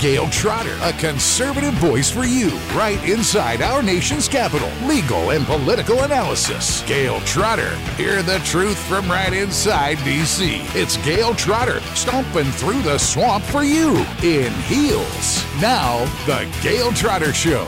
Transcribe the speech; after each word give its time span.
Gayle 0.00 0.28
Trotter, 0.28 0.76
a 0.82 0.92
conservative 0.94 1.74
voice 1.74 2.10
for 2.10 2.24
you, 2.24 2.50
right 2.74 3.02
inside 3.08 3.62
our 3.62 3.82
nation's 3.82 4.28
capital. 4.28 4.70
Legal 4.86 5.30
and 5.30 5.46
political 5.46 6.02
analysis. 6.02 6.82
Gayle 6.86 7.20
Trotter. 7.20 7.74
Hear 7.96 8.22
the 8.22 8.38
truth 8.40 8.78
from 8.86 9.08
right 9.10 9.32
inside 9.32 9.96
D.C. 10.04 10.60
It's 10.74 10.96
Gayle 10.98 11.34
Trotter, 11.34 11.80
stomping 11.94 12.50
through 12.52 12.82
the 12.82 12.98
swamp 12.98 13.44
for 13.44 13.62
you 13.62 13.96
in 14.22 14.52
heels. 14.62 15.44
Now, 15.60 16.04
The 16.26 16.46
Gayle 16.62 16.92
Trotter 16.92 17.32
Show. 17.32 17.66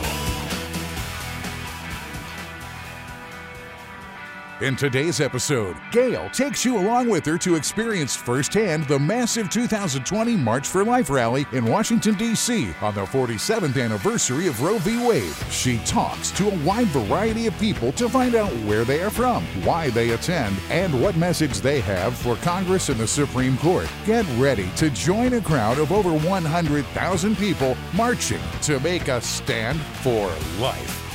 In 4.61 4.75
today's 4.75 5.21
episode, 5.21 5.77
Gayle 5.89 6.29
takes 6.31 6.65
you 6.65 6.77
along 6.77 7.07
with 7.07 7.25
her 7.27 7.37
to 7.37 7.55
experience 7.55 8.17
firsthand 8.17 8.85
the 8.89 8.99
massive 8.99 9.49
2020 9.49 10.35
March 10.35 10.67
for 10.67 10.83
Life 10.83 11.09
rally 11.09 11.45
in 11.53 11.63
Washington, 11.63 12.15
D.C. 12.15 12.73
on 12.81 12.93
the 12.93 13.05
47th 13.05 13.81
anniversary 13.81 14.47
of 14.47 14.61
Roe 14.61 14.77
v. 14.79 15.01
Wade. 15.07 15.33
She 15.49 15.77
talks 15.85 16.31
to 16.31 16.49
a 16.49 16.57
wide 16.65 16.87
variety 16.87 17.47
of 17.47 17.57
people 17.57 17.93
to 17.93 18.09
find 18.09 18.35
out 18.35 18.51
where 18.65 18.83
they 18.83 19.01
are 19.01 19.09
from, 19.09 19.45
why 19.63 19.91
they 19.91 20.09
attend, 20.09 20.57
and 20.69 21.01
what 21.01 21.15
message 21.15 21.61
they 21.61 21.79
have 21.79 22.13
for 22.13 22.35
Congress 22.35 22.89
and 22.89 22.99
the 22.99 23.07
Supreme 23.07 23.57
Court. 23.59 23.87
Get 24.05 24.25
ready 24.37 24.69
to 24.75 24.89
join 24.89 25.35
a 25.35 25.41
crowd 25.41 25.79
of 25.79 25.93
over 25.93 26.11
100,000 26.11 27.37
people 27.37 27.77
marching 27.95 28.41
to 28.63 28.81
make 28.81 29.07
a 29.07 29.21
stand 29.21 29.79
for 29.79 30.27
life. 30.59 31.05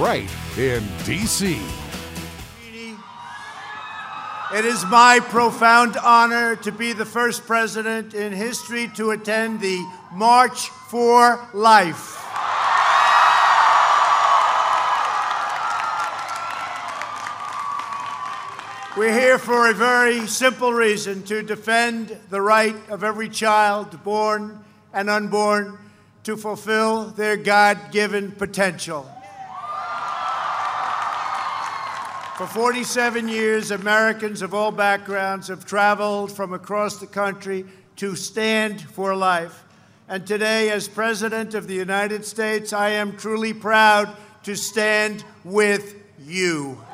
Right 0.00 0.28
in 0.58 0.82
D.C. 1.04 1.60
It 4.54 4.66
is 4.66 4.84
my 4.84 5.18
profound 5.18 5.96
honor 5.96 6.56
to 6.56 6.70
be 6.70 6.92
the 6.92 7.06
first 7.06 7.46
president 7.46 8.12
in 8.12 8.34
history 8.34 8.86
to 8.96 9.12
attend 9.12 9.62
the 9.62 9.82
March 10.12 10.68
for 10.68 11.48
Life. 11.54 12.18
We're 18.94 19.18
here 19.18 19.38
for 19.38 19.70
a 19.70 19.72
very 19.72 20.26
simple 20.26 20.74
reason 20.74 21.22
to 21.22 21.42
defend 21.42 22.14
the 22.28 22.42
right 22.42 22.76
of 22.90 23.02
every 23.02 23.30
child, 23.30 24.04
born 24.04 24.62
and 24.92 25.08
unborn, 25.08 25.78
to 26.24 26.36
fulfill 26.36 27.04
their 27.04 27.38
God 27.38 27.90
given 27.90 28.32
potential. 28.32 29.10
For 32.42 32.48
47 32.48 33.28
years, 33.28 33.70
Americans 33.70 34.42
of 34.42 34.52
all 34.52 34.72
backgrounds 34.72 35.46
have 35.46 35.64
traveled 35.64 36.32
from 36.32 36.52
across 36.52 36.96
the 36.96 37.06
country 37.06 37.64
to 37.94 38.16
stand 38.16 38.80
for 38.80 39.14
life. 39.14 39.62
And 40.08 40.26
today, 40.26 40.70
as 40.70 40.88
President 40.88 41.54
of 41.54 41.68
the 41.68 41.74
United 41.74 42.24
States, 42.24 42.72
I 42.72 42.88
am 42.88 43.16
truly 43.16 43.52
proud 43.54 44.16
to 44.42 44.56
stand 44.56 45.22
with 45.44 45.94
you. 46.18 46.84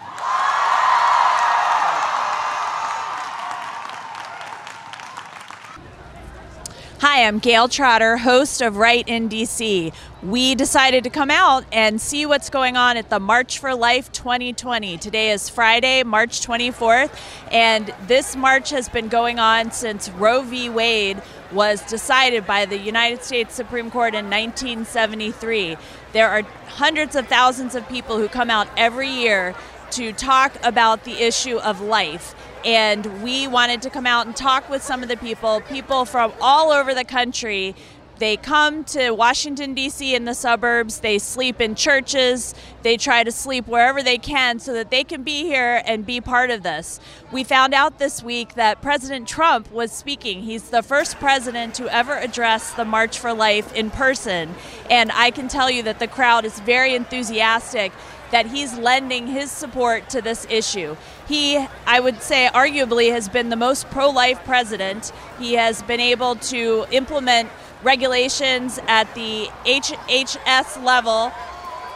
Hi, 7.00 7.28
I'm 7.28 7.38
Gayle 7.38 7.68
Trotter, 7.68 8.16
host 8.16 8.60
of 8.60 8.76
Right 8.76 9.06
in 9.06 9.28
DC. 9.28 9.94
We 10.20 10.56
decided 10.56 11.04
to 11.04 11.10
come 11.10 11.30
out 11.30 11.64
and 11.70 12.00
see 12.00 12.26
what's 12.26 12.50
going 12.50 12.76
on 12.76 12.96
at 12.96 13.08
the 13.08 13.20
March 13.20 13.60
for 13.60 13.72
Life 13.72 14.10
2020. 14.10 14.98
Today 14.98 15.30
is 15.30 15.48
Friday, 15.48 16.02
March 16.02 16.44
24th, 16.44 17.16
and 17.52 17.94
this 18.08 18.34
march 18.34 18.70
has 18.70 18.88
been 18.88 19.06
going 19.06 19.38
on 19.38 19.70
since 19.70 20.08
Roe 20.08 20.42
v. 20.42 20.68
Wade 20.70 21.22
was 21.52 21.82
decided 21.82 22.44
by 22.48 22.66
the 22.66 22.76
United 22.76 23.22
States 23.22 23.54
Supreme 23.54 23.92
Court 23.92 24.12
in 24.16 24.24
1973. 24.24 25.76
There 26.12 26.28
are 26.28 26.42
hundreds 26.66 27.14
of 27.14 27.28
thousands 27.28 27.76
of 27.76 27.88
people 27.88 28.18
who 28.18 28.26
come 28.26 28.50
out 28.50 28.66
every 28.76 29.08
year 29.08 29.54
to 29.92 30.12
talk 30.12 30.52
about 30.64 31.04
the 31.04 31.22
issue 31.22 31.58
of 31.58 31.80
life 31.80 32.34
and 32.68 33.22
we 33.22 33.48
wanted 33.48 33.80
to 33.80 33.88
come 33.88 34.06
out 34.06 34.26
and 34.26 34.36
talk 34.36 34.68
with 34.68 34.82
some 34.82 35.02
of 35.02 35.08
the 35.08 35.16
people, 35.16 35.62
people 35.62 36.04
from 36.04 36.30
all 36.38 36.70
over 36.70 36.92
the 36.92 37.02
country. 37.02 37.74
They 38.18 38.36
come 38.36 38.84
to 38.84 39.12
Washington, 39.12 39.72
D.C. 39.72 40.14
in 40.14 40.26
the 40.26 40.34
suburbs. 40.34 41.00
They 41.00 41.18
sleep 41.18 41.62
in 41.62 41.74
churches. 41.74 42.54
They 42.82 42.98
try 42.98 43.24
to 43.24 43.32
sleep 43.32 43.66
wherever 43.66 44.02
they 44.02 44.18
can 44.18 44.58
so 44.58 44.74
that 44.74 44.90
they 44.90 45.02
can 45.02 45.22
be 45.22 45.44
here 45.44 45.80
and 45.86 46.04
be 46.04 46.20
part 46.20 46.50
of 46.50 46.62
this. 46.62 47.00
We 47.32 47.42
found 47.42 47.72
out 47.72 47.98
this 47.98 48.22
week 48.22 48.52
that 48.52 48.82
President 48.82 49.26
Trump 49.26 49.72
was 49.72 49.90
speaking. 49.90 50.42
He's 50.42 50.68
the 50.68 50.82
first 50.82 51.18
president 51.18 51.74
to 51.76 51.90
ever 51.90 52.18
address 52.18 52.74
the 52.74 52.84
March 52.84 53.18
for 53.18 53.32
Life 53.32 53.72
in 53.74 53.88
person. 53.88 54.54
And 54.90 55.10
I 55.14 55.30
can 55.30 55.48
tell 55.48 55.70
you 55.70 55.82
that 55.84 56.00
the 56.00 56.08
crowd 56.08 56.44
is 56.44 56.60
very 56.60 56.94
enthusiastic 56.94 57.92
that 58.30 58.46
he's 58.46 58.76
lending 58.76 59.26
his 59.26 59.50
support 59.50 60.10
to 60.10 60.22
this 60.22 60.46
issue. 60.50 60.96
He, 61.26 61.66
I 61.86 62.00
would 62.00 62.22
say, 62.22 62.48
arguably 62.52 63.10
has 63.12 63.28
been 63.28 63.48
the 63.48 63.56
most 63.56 63.90
pro 63.90 64.10
life 64.10 64.42
president. 64.44 65.12
He 65.38 65.54
has 65.54 65.82
been 65.82 66.00
able 66.00 66.36
to 66.36 66.86
implement 66.90 67.48
regulations 67.82 68.78
at 68.86 69.12
the 69.14 69.48
HHS 69.64 70.82
level. 70.84 71.32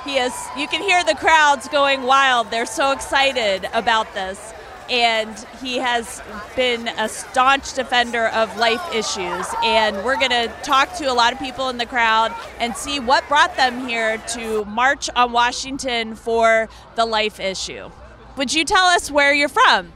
He 0.04 0.18
is, 0.18 0.34
you 0.56 0.66
can 0.66 0.82
hear 0.82 1.04
the 1.04 1.14
crowds 1.14 1.68
going 1.68 2.02
wild. 2.02 2.50
They're 2.50 2.66
so 2.66 2.92
excited 2.92 3.68
about 3.72 4.12
this 4.14 4.52
and 4.90 5.46
he 5.60 5.78
has 5.78 6.22
been 6.56 6.88
a 6.88 7.08
staunch 7.08 7.74
defender 7.74 8.28
of 8.28 8.56
life 8.56 8.82
issues. 8.94 9.46
And 9.64 10.04
we're 10.04 10.16
going 10.18 10.30
to 10.30 10.52
talk 10.62 10.94
to 10.96 11.10
a 11.10 11.14
lot 11.14 11.32
of 11.32 11.38
people 11.38 11.68
in 11.68 11.78
the 11.78 11.86
crowd 11.86 12.34
and 12.58 12.76
see 12.76 13.00
what 13.00 13.26
brought 13.28 13.56
them 13.56 13.86
here 13.86 14.18
to 14.34 14.64
march 14.64 15.08
on 15.16 15.32
Washington 15.32 16.14
for 16.14 16.68
the 16.96 17.06
life 17.06 17.40
issue. 17.40 17.90
Would 18.36 18.52
you 18.54 18.64
tell 18.64 18.86
us 18.86 19.10
where 19.10 19.34
you're 19.34 19.48
from? 19.48 19.92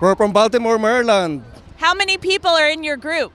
We're 0.00 0.14
from 0.14 0.32
Baltimore, 0.32 0.78
Maryland. 0.78 1.44
How 1.78 1.94
many 1.94 2.18
people 2.18 2.50
are 2.50 2.68
in 2.68 2.84
your 2.84 2.96
group? 2.96 3.32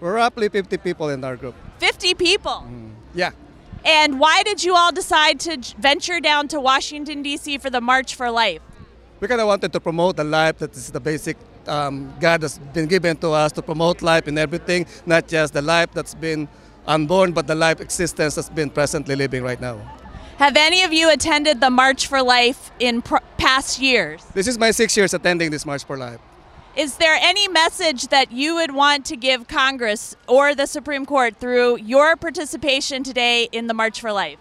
We're 0.00 0.14
roughly 0.14 0.48
50 0.48 0.76
people 0.78 1.08
in 1.08 1.22
our 1.24 1.36
group. 1.36 1.54
50 1.78 2.14
people? 2.14 2.64
Mm, 2.66 2.90
yeah. 3.14 3.30
And 3.84 4.20
why 4.20 4.42
did 4.42 4.62
you 4.62 4.74
all 4.74 4.92
decide 4.92 5.40
to 5.40 5.58
venture 5.78 6.20
down 6.20 6.48
to 6.48 6.60
Washington, 6.60 7.22
D.C. 7.22 7.58
for 7.58 7.70
the 7.70 7.80
March 7.80 8.14
for 8.14 8.30
Life? 8.30 8.62
We 9.22 9.28
kind 9.28 9.40
of 9.40 9.46
wanted 9.46 9.72
to 9.72 9.78
promote 9.78 10.16
the 10.16 10.24
life 10.24 10.58
that 10.58 10.76
is 10.76 10.90
the 10.90 10.98
basic 10.98 11.36
um, 11.68 12.12
God 12.18 12.42
has 12.42 12.58
been 12.58 12.86
given 12.86 13.16
to 13.18 13.30
us 13.30 13.52
to 13.52 13.62
promote 13.62 14.02
life 14.02 14.26
in 14.26 14.36
everything, 14.36 14.84
not 15.06 15.28
just 15.28 15.54
the 15.54 15.62
life 15.62 15.92
that's 15.92 16.12
been 16.12 16.48
unborn, 16.88 17.30
but 17.30 17.46
the 17.46 17.54
life 17.54 17.80
existence 17.80 18.34
that's 18.34 18.48
been 18.48 18.68
presently 18.68 19.14
living 19.14 19.44
right 19.44 19.60
now. 19.60 19.76
Have 20.38 20.56
any 20.56 20.82
of 20.82 20.92
you 20.92 21.08
attended 21.08 21.60
the 21.60 21.70
March 21.70 22.08
for 22.08 22.20
Life 22.20 22.72
in 22.80 23.00
past 23.38 23.78
years? 23.78 24.24
This 24.34 24.48
is 24.48 24.58
my 24.58 24.72
six 24.72 24.96
years 24.96 25.14
attending 25.14 25.52
this 25.52 25.64
March 25.64 25.84
for 25.84 25.96
Life. 25.96 26.18
Is 26.74 26.96
there 26.96 27.16
any 27.20 27.46
message 27.46 28.08
that 28.08 28.32
you 28.32 28.56
would 28.56 28.74
want 28.74 29.06
to 29.06 29.16
give 29.16 29.46
Congress 29.46 30.16
or 30.26 30.52
the 30.56 30.66
Supreme 30.66 31.06
Court 31.06 31.36
through 31.36 31.76
your 31.78 32.16
participation 32.16 33.04
today 33.04 33.48
in 33.52 33.68
the 33.68 33.74
March 33.74 34.00
for 34.00 34.10
Life? 34.10 34.38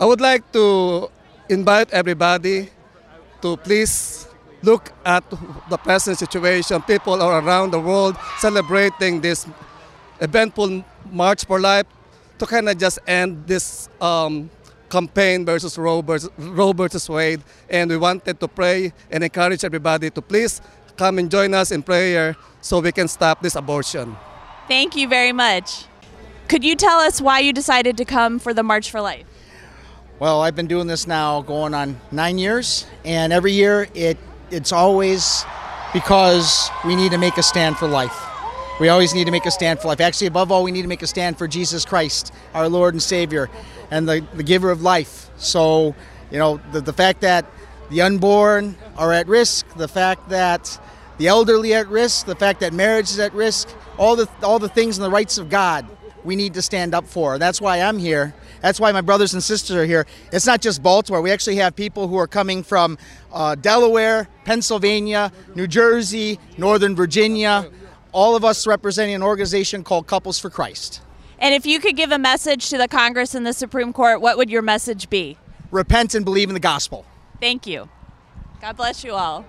I 0.00 0.04
would 0.04 0.20
like 0.20 0.50
to 0.50 1.12
invite 1.48 1.92
everybody 1.92 2.70
to 3.46 3.56
please 3.62 4.26
look 4.62 4.92
at 5.04 5.24
the 5.70 5.78
present 5.78 6.18
situation. 6.18 6.82
People 6.82 7.22
are 7.22 7.40
around 7.40 7.70
the 7.70 7.80
world 7.80 8.16
celebrating 8.38 9.20
this 9.20 9.46
eventful 10.20 10.84
March 11.10 11.44
for 11.44 11.60
Life 11.60 11.86
to 12.38 12.46
kind 12.46 12.68
of 12.68 12.76
just 12.76 12.98
end 13.06 13.46
this 13.46 13.88
um, 14.00 14.50
campaign 14.90 15.44
versus 15.46 15.78
Roe 15.78 16.02
versus, 16.02 16.30
Roe 16.38 16.72
versus 16.72 17.08
Wade. 17.08 17.42
And 17.70 17.90
we 17.90 17.96
wanted 17.96 18.40
to 18.40 18.48
pray 18.48 18.92
and 19.10 19.22
encourage 19.22 19.64
everybody 19.64 20.10
to 20.10 20.20
please 20.20 20.60
come 20.96 21.18
and 21.18 21.30
join 21.30 21.54
us 21.54 21.70
in 21.70 21.82
prayer 21.82 22.36
so 22.60 22.80
we 22.80 22.90
can 22.90 23.06
stop 23.06 23.42
this 23.42 23.54
abortion. 23.54 24.16
Thank 24.66 24.96
you 24.96 25.06
very 25.08 25.32
much. 25.32 25.84
Could 26.48 26.64
you 26.64 26.74
tell 26.74 26.98
us 26.98 27.20
why 27.20 27.40
you 27.40 27.52
decided 27.52 27.96
to 27.98 28.04
come 28.04 28.38
for 28.38 28.52
the 28.52 28.62
March 28.62 28.90
for 28.90 29.00
Life? 29.00 29.26
Well, 30.18 30.40
I've 30.40 30.56
been 30.56 30.66
doing 30.66 30.86
this 30.86 31.06
now 31.06 31.42
going 31.42 31.74
on 31.74 32.00
nine 32.10 32.38
years, 32.38 32.86
and 33.04 33.34
every 33.34 33.52
year 33.52 33.86
it 33.92 34.16
it's 34.50 34.72
always 34.72 35.44
because 35.92 36.70
we 36.86 36.96
need 36.96 37.12
to 37.12 37.18
make 37.18 37.36
a 37.36 37.42
stand 37.42 37.76
for 37.76 37.86
life. 37.86 38.18
We 38.80 38.88
always 38.88 39.12
need 39.12 39.26
to 39.26 39.30
make 39.30 39.44
a 39.44 39.50
stand 39.50 39.78
for 39.78 39.88
life. 39.88 40.00
Actually, 40.00 40.28
above 40.28 40.50
all, 40.50 40.62
we 40.62 40.72
need 40.72 40.80
to 40.80 40.88
make 40.88 41.02
a 41.02 41.06
stand 41.06 41.36
for 41.36 41.46
Jesus 41.46 41.84
Christ, 41.84 42.32
our 42.54 42.66
Lord 42.66 42.94
and 42.94 43.02
Savior, 43.02 43.50
and 43.90 44.08
the, 44.08 44.24
the 44.32 44.42
giver 44.42 44.70
of 44.70 44.80
life. 44.80 45.28
So, 45.36 45.94
you 46.30 46.38
know, 46.38 46.62
the, 46.72 46.80
the 46.80 46.94
fact 46.94 47.20
that 47.20 47.44
the 47.90 48.00
unborn 48.00 48.74
are 48.96 49.12
at 49.12 49.26
risk, 49.26 49.68
the 49.76 49.88
fact 49.88 50.30
that 50.30 50.80
the 51.18 51.28
elderly 51.28 51.74
at 51.74 51.88
risk, 51.88 52.24
the 52.24 52.36
fact 52.36 52.60
that 52.60 52.72
marriage 52.72 53.10
is 53.10 53.18
at 53.18 53.34
risk, 53.34 53.68
all 53.98 54.16
the 54.16 54.30
all 54.42 54.58
the 54.58 54.70
things 54.70 54.96
and 54.96 55.04
the 55.04 55.10
rights 55.10 55.36
of 55.36 55.50
God 55.50 55.86
we 56.24 56.36
need 56.36 56.54
to 56.54 56.62
stand 56.62 56.94
up 56.94 57.06
for. 57.06 57.38
That's 57.38 57.60
why 57.60 57.80
I'm 57.80 57.98
here. 57.98 58.34
That's 58.66 58.80
why 58.80 58.90
my 58.90 59.00
brothers 59.00 59.32
and 59.32 59.40
sisters 59.40 59.76
are 59.76 59.84
here. 59.84 60.08
It's 60.32 60.44
not 60.44 60.60
just 60.60 60.82
Baltimore. 60.82 61.22
We 61.22 61.30
actually 61.30 61.54
have 61.54 61.76
people 61.76 62.08
who 62.08 62.16
are 62.16 62.26
coming 62.26 62.64
from 62.64 62.98
uh, 63.32 63.54
Delaware, 63.54 64.26
Pennsylvania, 64.44 65.30
New 65.54 65.68
Jersey, 65.68 66.40
Northern 66.58 66.96
Virginia, 66.96 67.70
all 68.10 68.34
of 68.34 68.44
us 68.44 68.66
representing 68.66 69.14
an 69.14 69.22
organization 69.22 69.84
called 69.84 70.08
Couples 70.08 70.40
for 70.40 70.50
Christ. 70.50 71.00
And 71.38 71.54
if 71.54 71.64
you 71.64 71.78
could 71.78 71.94
give 71.94 72.10
a 72.10 72.18
message 72.18 72.68
to 72.70 72.76
the 72.76 72.88
Congress 72.88 73.36
and 73.36 73.46
the 73.46 73.52
Supreme 73.52 73.92
Court, 73.92 74.20
what 74.20 74.36
would 74.36 74.50
your 74.50 74.62
message 74.62 75.08
be? 75.08 75.38
Repent 75.70 76.16
and 76.16 76.24
believe 76.24 76.48
in 76.48 76.54
the 76.54 76.58
gospel. 76.58 77.06
Thank 77.40 77.68
you. 77.68 77.88
God 78.60 78.76
bless 78.76 79.04
you 79.04 79.12
all. 79.12 79.44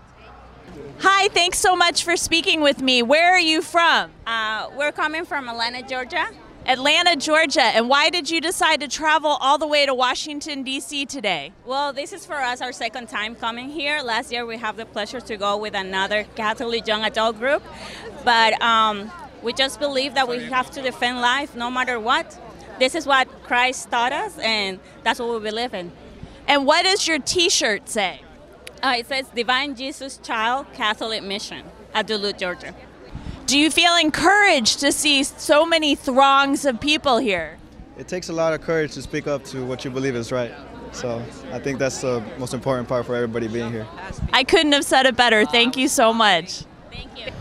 Hi, 0.99 1.27
thanks 1.29 1.57
so 1.57 1.75
much 1.75 2.03
for 2.03 2.17
speaking 2.17 2.61
with 2.61 2.83
me. 2.83 3.01
Where 3.01 3.33
are 3.33 3.39
you 3.39 3.63
from? 3.63 4.11
Uh, 4.27 4.69
we're 4.77 4.91
coming 4.91 5.25
from 5.25 5.49
Atlanta, 5.49 5.81
Georgia. 5.81 6.27
Atlanta, 6.67 7.15
Georgia. 7.15 7.63
And 7.63 7.87
why 7.87 8.09
did 8.09 8.29
you 8.29 8.41
decide 8.41 8.81
to 8.81 8.89
travel 8.89 9.37
all 9.39 9.57
the 9.57 9.65
way 9.65 9.85
to 9.85 9.93
Washington, 9.93 10.63
D.C. 10.63 11.05
today? 11.05 11.53
Well, 11.65 11.93
this 11.93 12.11
is 12.11 12.25
for 12.25 12.35
us 12.35 12.61
our 12.61 12.73
second 12.73 13.07
time 13.07 13.35
coming 13.35 13.69
here. 13.69 14.01
Last 14.01 14.33
year 14.33 14.45
we 14.45 14.57
have 14.57 14.75
the 14.75 14.85
pleasure 14.85 15.21
to 15.21 15.37
go 15.37 15.55
with 15.55 15.75
another 15.75 16.25
Catholic 16.35 16.85
young 16.85 17.05
adult 17.05 17.39
group, 17.39 17.63
but 18.25 18.61
um, 18.61 19.09
we 19.41 19.53
just 19.53 19.79
believe 19.79 20.13
that 20.15 20.27
we 20.27 20.43
have 20.43 20.69
to 20.71 20.81
defend 20.81 21.21
life 21.21 21.55
no 21.55 21.71
matter 21.71 22.01
what. 22.01 22.37
This 22.79 22.95
is 22.95 23.05
what 23.05 23.29
Christ 23.43 23.89
taught 23.89 24.11
us, 24.11 24.37
and 24.37 24.81
that's 25.03 25.21
what 25.21 25.29
we 25.29 25.49
believe 25.49 25.73
in. 25.73 25.93
And 26.49 26.65
what 26.65 26.83
does 26.83 27.07
your 27.07 27.19
t 27.19 27.49
shirt 27.49 27.87
say? 27.87 28.21
Uh, 28.83 28.95
it 28.97 29.07
says 29.07 29.29
Divine 29.33 29.73
Jesus 29.73 30.17
Child 30.17 30.67
Catholic 30.73 31.23
Mission 31.23 31.63
at 31.93 32.07
Duluth, 32.07 32.37
Georgia. 32.37 32.75
Do 33.47 33.57
you 33.57 33.71
feel 33.71 33.95
encouraged 33.95 34.81
to 34.81 34.91
see 34.91 35.23
so 35.23 35.65
many 35.65 35.95
throngs 35.95 36.65
of 36.65 36.81
people 36.81 37.17
here? 37.17 37.57
It 37.97 38.09
takes 38.09 38.27
a 38.27 38.33
lot 38.33 38.53
of 38.53 38.59
courage 38.59 38.93
to 38.95 39.01
speak 39.01 39.25
up 39.25 39.45
to 39.45 39.65
what 39.65 39.85
you 39.85 39.89
believe 39.89 40.17
is 40.17 40.33
right. 40.33 40.51
So 40.91 41.23
I 41.53 41.59
think 41.59 41.79
that's 41.79 42.01
the 42.01 42.21
most 42.37 42.53
important 42.53 42.89
part 42.89 43.05
for 43.05 43.15
everybody 43.15 43.47
being 43.47 43.71
here. 43.71 43.87
I 44.33 44.43
couldn't 44.43 44.73
have 44.73 44.83
said 44.83 45.05
it 45.05 45.15
better. 45.15 45.45
Thank 45.45 45.77
you 45.77 45.87
so 45.87 46.11
much. 46.11 46.65
Thank 46.91 47.17
you. 47.17 47.31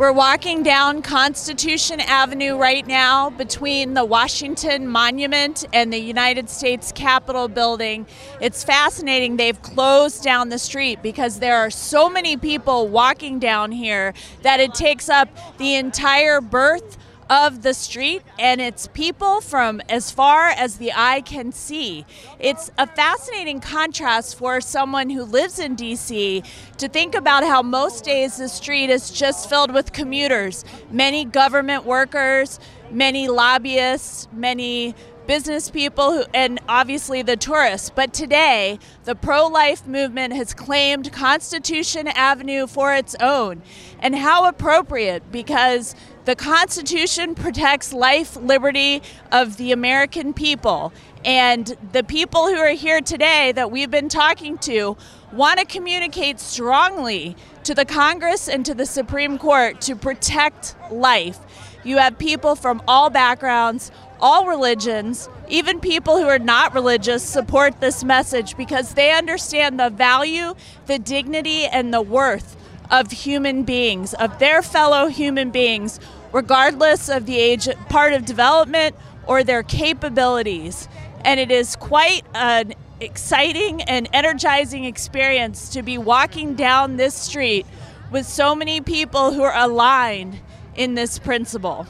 We're 0.00 0.12
walking 0.12 0.62
down 0.62 1.02
Constitution 1.02 2.00
Avenue 2.00 2.56
right 2.56 2.86
now 2.86 3.28
between 3.28 3.92
the 3.92 4.02
Washington 4.02 4.88
Monument 4.88 5.66
and 5.74 5.92
the 5.92 5.98
United 5.98 6.48
States 6.48 6.90
Capitol 6.90 7.48
building. 7.48 8.06
It's 8.40 8.64
fascinating. 8.64 9.36
They've 9.36 9.60
closed 9.60 10.22
down 10.22 10.48
the 10.48 10.58
street 10.58 11.02
because 11.02 11.38
there 11.38 11.58
are 11.58 11.68
so 11.68 12.08
many 12.08 12.38
people 12.38 12.88
walking 12.88 13.38
down 13.38 13.72
here 13.72 14.14
that 14.40 14.58
it 14.58 14.72
takes 14.72 15.10
up 15.10 15.28
the 15.58 15.74
entire 15.74 16.40
birth 16.40 16.96
of 17.30 17.62
the 17.62 17.72
street, 17.72 18.22
and 18.40 18.60
it's 18.60 18.88
people 18.88 19.40
from 19.40 19.80
as 19.88 20.10
far 20.10 20.48
as 20.48 20.78
the 20.78 20.92
eye 20.92 21.20
can 21.20 21.52
see. 21.52 22.04
It's 22.40 22.72
a 22.76 22.88
fascinating 22.88 23.60
contrast 23.60 24.36
for 24.36 24.60
someone 24.60 25.10
who 25.10 25.22
lives 25.22 25.60
in 25.60 25.76
DC 25.76 26.44
to 26.78 26.88
think 26.88 27.14
about 27.14 27.44
how 27.44 27.62
most 27.62 28.04
days 28.04 28.36
the 28.36 28.48
street 28.48 28.90
is 28.90 29.10
just 29.10 29.48
filled 29.48 29.72
with 29.72 29.92
commuters, 29.92 30.64
many 30.90 31.24
government 31.24 31.84
workers, 31.84 32.58
many 32.90 33.28
lobbyists, 33.28 34.26
many 34.32 34.96
business 35.30 35.70
people 35.70 36.10
who, 36.10 36.24
and 36.34 36.58
obviously 36.68 37.22
the 37.22 37.36
tourists. 37.36 37.88
But 37.88 38.12
today, 38.12 38.80
the 39.04 39.14
pro 39.14 39.46
life 39.46 39.86
movement 39.86 40.32
has 40.32 40.52
claimed 40.54 41.12
Constitution 41.12 42.08
Avenue 42.08 42.66
for 42.66 42.92
its 42.92 43.14
own. 43.20 43.62
And 44.00 44.16
how 44.16 44.48
appropriate 44.48 45.30
because 45.30 45.94
the 46.24 46.34
Constitution 46.34 47.36
protects 47.36 47.92
life, 47.92 48.34
liberty 48.34 49.02
of 49.30 49.56
the 49.56 49.70
American 49.70 50.34
people. 50.34 50.92
And 51.24 51.76
the 51.92 52.02
people 52.02 52.46
who 52.46 52.56
are 52.56 52.70
here 52.70 53.00
today 53.00 53.52
that 53.52 53.70
we've 53.70 53.90
been 53.90 54.08
talking 54.08 54.56
to 54.58 54.96
want 55.32 55.58
to 55.58 55.66
communicate 55.66 56.40
strongly 56.40 57.36
to 57.64 57.74
the 57.74 57.84
Congress 57.84 58.48
and 58.48 58.64
to 58.64 58.74
the 58.74 58.86
Supreme 58.86 59.36
Court 59.38 59.80
to 59.82 59.94
protect 59.94 60.74
life. 60.90 61.38
You 61.84 61.98
have 61.98 62.18
people 62.18 62.56
from 62.56 62.82
all 62.88 63.10
backgrounds, 63.10 63.90
all 64.20 64.46
religions, 64.46 65.28
even 65.48 65.80
people 65.80 66.18
who 66.18 66.26
are 66.26 66.38
not 66.38 66.74
religious 66.74 67.22
support 67.22 67.80
this 67.80 68.02
message 68.02 68.56
because 68.56 68.94
they 68.94 69.12
understand 69.12 69.78
the 69.78 69.90
value, 69.90 70.54
the 70.86 70.98
dignity, 70.98 71.64
and 71.66 71.92
the 71.92 72.02
worth 72.02 72.56
of 72.90 73.10
human 73.10 73.62
beings, 73.62 74.14
of 74.14 74.38
their 74.38 74.62
fellow 74.62 75.06
human 75.06 75.50
beings, 75.50 76.00
regardless 76.32 77.08
of 77.08 77.26
the 77.26 77.38
age, 77.38 77.68
part 77.88 78.12
of 78.12 78.24
development, 78.24 78.96
or 79.26 79.44
their 79.44 79.62
capabilities. 79.62 80.88
And 81.24 81.38
it 81.38 81.50
is 81.50 81.76
quite 81.76 82.22
an 82.34 82.74
exciting 83.00 83.82
and 83.82 84.08
energizing 84.12 84.84
experience 84.84 85.70
to 85.70 85.82
be 85.82 85.98
walking 85.98 86.54
down 86.54 86.96
this 86.96 87.14
street 87.14 87.66
with 88.10 88.26
so 88.26 88.54
many 88.54 88.80
people 88.80 89.32
who 89.32 89.42
are 89.42 89.56
aligned 89.56 90.40
in 90.74 90.94
this 90.94 91.18
principle. 91.18 91.86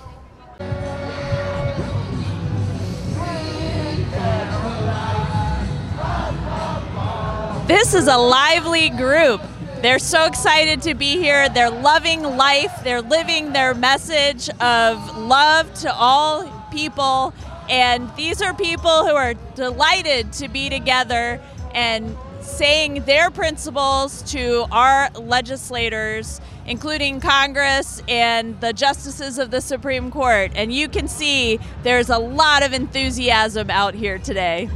This 7.67 7.95
is 7.95 8.09
a 8.09 8.17
lively 8.17 8.91
group. 8.91 9.41
They're 9.81 10.01
so 10.01 10.27
excited 10.27 10.83
to 10.83 10.95
be 10.95 11.19
here. 11.19 11.49
They're 11.49 11.71
loving 11.71 12.23
life. 12.23 12.83
They're 12.83 13.01
living 13.01 13.53
their 13.53 13.75
message 13.75 14.51
of 14.61 15.17
love 15.17 15.73
to 15.75 15.95
all 15.95 16.45
people. 16.71 17.33
And 17.71 18.15
these 18.17 18.43
are 18.43 18.53
people 18.53 19.07
who 19.07 19.15
are 19.15 19.35
delighted 19.55 20.33
to 20.35 20.49
be 20.49 20.69
together 20.69 21.41
and 21.73 22.17
saying 22.41 23.05
their 23.05 23.31
principles 23.31 24.23
to 24.33 24.67
our 24.73 25.09
legislators, 25.11 26.41
including 26.67 27.21
Congress 27.21 28.03
and 28.09 28.61
the 28.61 28.73
justices 28.73 29.39
of 29.39 29.53
the 29.53 29.61
Supreme 29.61 30.11
Court. 30.11 30.51
And 30.57 30.73
you 30.73 30.89
can 30.89 31.07
see 31.07 31.61
there's 31.85 32.11
a 32.11 32.19
lot 32.19 32.65
of 32.65 32.73
enthusiasm 32.73 33.71
out 33.71 33.95
here 33.95 34.19
today. 34.19 34.69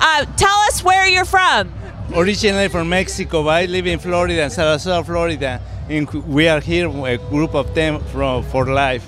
Uh, 0.00 0.24
tell 0.36 0.58
us 0.60 0.82
where 0.82 1.06
you're 1.06 1.26
from. 1.26 1.70
Originally 2.14 2.68
from 2.68 2.88
Mexico, 2.88 3.44
but 3.44 3.50
I 3.50 3.64
live 3.66 3.86
in 3.86 3.98
Florida, 3.98 4.46
Sarasota, 4.46 5.04
Florida. 5.04 5.60
And 5.90 6.10
we 6.24 6.48
are 6.48 6.60
here, 6.60 6.88
a 6.88 7.18
group 7.18 7.54
of 7.54 7.74
them 7.74 8.00
from 8.06 8.42
for 8.44 8.66
life. 8.66 9.06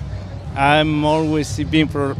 I'm 0.55 1.03
always 1.03 1.57
been 1.65 1.87
for 1.87 2.15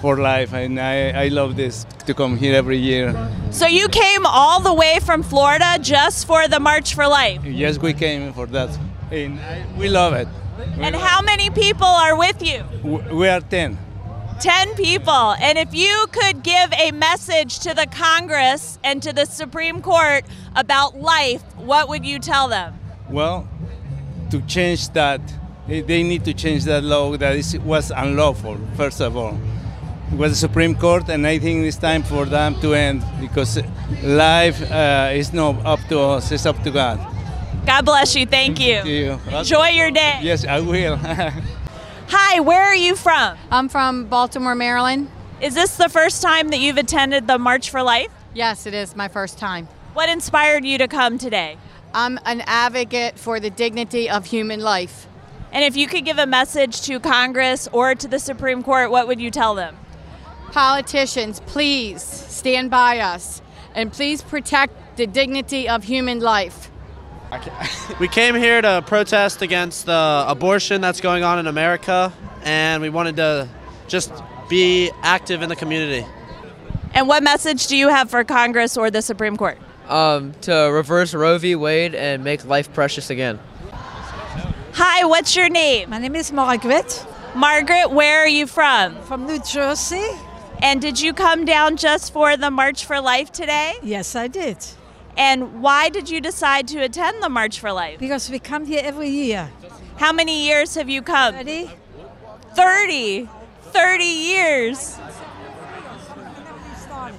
for 0.00 0.16
life, 0.16 0.52
and 0.52 0.80
I, 0.80 1.24
I 1.24 1.28
love 1.28 1.56
this 1.56 1.84
to 2.06 2.14
come 2.14 2.36
here 2.36 2.54
every 2.54 2.78
year. 2.78 3.14
So 3.50 3.66
you 3.66 3.88
came 3.88 4.24
all 4.26 4.60
the 4.60 4.74
way 4.74 4.98
from 5.02 5.22
Florida 5.22 5.78
just 5.80 6.26
for 6.26 6.48
the 6.48 6.58
March 6.60 6.94
for 6.94 7.06
Life. 7.06 7.44
Yes, 7.44 7.78
we 7.78 7.92
came 7.92 8.32
for 8.32 8.46
that, 8.46 8.70
and 9.10 9.38
I, 9.40 9.64
we 9.78 9.88
love 9.88 10.14
it. 10.14 10.28
And 10.78 10.94
how 10.96 11.22
many 11.22 11.50
people 11.50 11.86
are 11.86 12.16
with 12.16 12.42
you? 12.42 12.64
We 12.82 13.28
are 13.28 13.40
ten. 13.40 13.78
10 14.40 14.74
people. 14.74 15.34
And 15.34 15.58
if 15.58 15.74
you 15.74 16.06
could 16.12 16.42
give 16.42 16.72
a 16.72 16.92
message 16.92 17.58
to 17.58 17.74
the 17.74 17.86
Congress 17.86 18.78
and 18.82 19.02
to 19.02 19.12
the 19.12 19.26
Supreme 19.26 19.82
Court 19.82 20.24
about 20.56 20.98
life, 20.98 21.42
what 21.56 21.90
would 21.90 22.06
you 22.06 22.18
tell 22.18 22.48
them? 22.48 22.78
Well, 23.10 23.46
to 24.30 24.40
change 24.42 24.88
that, 24.90 25.20
they 25.68 25.82
they 25.82 26.02
need 26.02 26.24
to 26.24 26.32
change 26.32 26.64
that 26.64 26.82
law 26.82 27.16
that 27.18 27.36
is, 27.36 27.58
was 27.58 27.90
unlawful, 27.90 28.56
first 28.76 29.00
of 29.02 29.14
all. 29.14 29.38
It 30.12 30.18
was 30.18 30.32
the 30.32 30.36
Supreme 30.36 30.74
Court, 30.74 31.08
and 31.08 31.24
I 31.24 31.38
think 31.38 31.64
it's 31.64 31.76
time 31.76 32.02
for 32.02 32.24
them 32.24 32.60
to 32.62 32.74
end 32.74 33.04
because 33.20 33.60
life 34.02 34.60
uh, 34.68 35.10
is 35.12 35.32
not 35.32 35.64
up 35.64 35.78
to 35.88 36.00
us, 36.00 36.32
it's 36.32 36.46
up 36.46 36.60
to 36.64 36.70
God. 36.72 36.98
God 37.64 37.84
bless 37.84 38.16
you. 38.16 38.26
Thank 38.26 38.58
you. 38.58 38.82
Thank 38.82 38.88
you. 38.88 39.36
Enjoy 39.36 39.68
your 39.68 39.92
day. 39.92 40.18
Yes, 40.22 40.44
I 40.44 40.58
will. 40.60 40.96
Hi, 42.08 42.40
where 42.40 42.62
are 42.62 42.74
you 42.74 42.96
from? 42.96 43.38
I'm 43.52 43.68
from 43.68 44.06
Baltimore, 44.06 44.56
Maryland. 44.56 45.08
Is 45.40 45.54
this 45.54 45.76
the 45.76 45.88
first 45.88 46.22
time 46.22 46.48
that 46.48 46.58
you've 46.58 46.78
attended 46.78 47.28
the 47.28 47.38
March 47.38 47.70
for 47.70 47.80
Life? 47.80 48.10
Yes, 48.34 48.66
it 48.66 48.74
is 48.74 48.96
my 48.96 49.06
first 49.06 49.38
time. 49.38 49.68
What 49.92 50.08
inspired 50.08 50.64
you 50.64 50.78
to 50.78 50.88
come 50.88 51.18
today? 51.18 51.56
I'm 51.94 52.18
an 52.24 52.42
advocate 52.46 53.16
for 53.16 53.38
the 53.38 53.50
dignity 53.50 54.10
of 54.10 54.26
human 54.26 54.58
life. 54.58 55.06
And 55.52 55.64
if 55.64 55.76
you 55.76 55.86
could 55.86 56.04
give 56.04 56.18
a 56.18 56.26
message 56.26 56.82
to 56.82 56.98
Congress 56.98 57.68
or 57.72 57.94
to 57.94 58.08
the 58.08 58.18
Supreme 58.18 58.64
Court, 58.64 58.90
what 58.90 59.06
would 59.06 59.20
you 59.20 59.30
tell 59.30 59.54
them? 59.54 59.76
Politicians, 60.52 61.40
please 61.46 62.02
stand 62.02 62.70
by 62.70 62.98
us 62.98 63.40
and 63.74 63.92
please 63.92 64.22
protect 64.22 64.96
the 64.96 65.06
dignity 65.06 65.68
of 65.68 65.84
human 65.84 66.20
life. 66.20 66.70
We 68.00 68.08
came 68.08 68.34
here 68.34 68.62
to 68.62 68.82
protest 68.86 69.42
against 69.42 69.86
the 69.86 70.24
abortion 70.26 70.80
that's 70.80 71.00
going 71.02 71.22
on 71.22 71.38
in 71.38 71.46
America, 71.46 72.12
and 72.44 72.80
we 72.80 72.88
wanted 72.88 73.16
to 73.16 73.48
just 73.88 74.10
be 74.48 74.90
active 75.02 75.42
in 75.42 75.50
the 75.50 75.56
community. 75.56 76.06
And 76.94 77.06
what 77.06 77.22
message 77.22 77.66
do 77.66 77.76
you 77.76 77.88
have 77.88 78.08
for 78.10 78.24
Congress 78.24 78.76
or 78.76 78.90
the 78.90 79.02
Supreme 79.02 79.36
Court? 79.36 79.58
Um, 79.88 80.32
to 80.42 80.70
reverse 80.72 81.12
Roe 81.12 81.36
v. 81.36 81.56
Wade 81.56 81.94
and 81.94 82.24
make 82.24 82.44
life 82.46 82.72
precious 82.72 83.10
again. 83.10 83.38
Hi, 84.72 85.04
what's 85.04 85.36
your 85.36 85.50
name? 85.50 85.90
My 85.90 85.98
name 85.98 86.16
is 86.16 86.32
Margaret 86.32 87.04
Margaret, 87.34 87.90
where 87.90 88.20
are 88.20 88.28
you 88.28 88.46
from? 88.46 89.00
from 89.02 89.26
New 89.26 89.38
Jersey. 89.40 90.08
And 90.62 90.80
did 90.80 91.00
you 91.00 91.12
come 91.12 91.44
down 91.44 91.76
just 91.76 92.12
for 92.12 92.36
the 92.36 92.50
March 92.50 92.84
for 92.84 93.00
Life 93.00 93.32
today? 93.32 93.74
Yes, 93.82 94.14
I 94.14 94.28
did. 94.28 94.58
And 95.16 95.62
why 95.62 95.88
did 95.88 96.08
you 96.08 96.20
decide 96.20 96.68
to 96.68 96.78
attend 96.80 97.22
the 97.22 97.28
March 97.28 97.60
for 97.60 97.72
Life? 97.72 97.98
Because 97.98 98.30
we 98.30 98.38
come 98.38 98.66
here 98.66 98.80
every 98.84 99.08
year. 99.08 99.50
How 99.96 100.12
many 100.12 100.46
years 100.46 100.74
have 100.74 100.88
you 100.88 101.02
come? 101.02 101.34
Ready? 101.34 101.70
30. 102.54 103.28
30 103.72 104.04
years. 104.04 104.98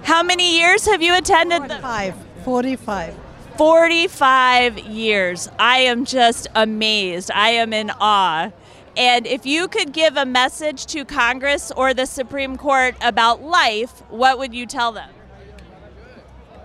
How 0.03 0.24
many 0.24 0.60
years 0.60 0.86
have 0.86 1.01
you 1.01 1.15
attended? 1.15 1.62
45. 1.62 2.15
45. 2.43 3.15
45 3.57 4.79
years. 4.79 5.50
I 5.60 5.79
am 5.79 6.05
just 6.05 6.48
amazed. 6.55 7.31
I 7.31 7.50
am 7.50 7.74
in 7.74 7.91
awe. 8.00 8.51
And 8.98 9.25
if 9.25 9.45
you 9.45 9.67
could 9.67 9.93
give 9.93 10.17
a 10.17 10.25
message 10.25 10.86
to 10.88 11.05
Congress 11.05 11.71
or 11.71 11.93
the 11.93 12.05
Supreme 12.05 12.57
Court 12.57 12.95
about 13.01 13.41
life, 13.41 14.01
what 14.10 14.38
would 14.38 14.53
you 14.53 14.65
tell 14.65 14.91
them? 14.91 15.10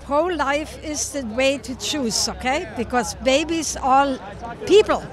Pro 0.02 0.24
life 0.24 0.82
is 0.84 1.12
the 1.12 1.24
way 1.26 1.58
to 1.58 1.74
choose, 1.76 2.28
okay? 2.28 2.72
Because 2.76 3.14
babies 3.16 3.76
are 3.76 4.18
people. 4.66 5.04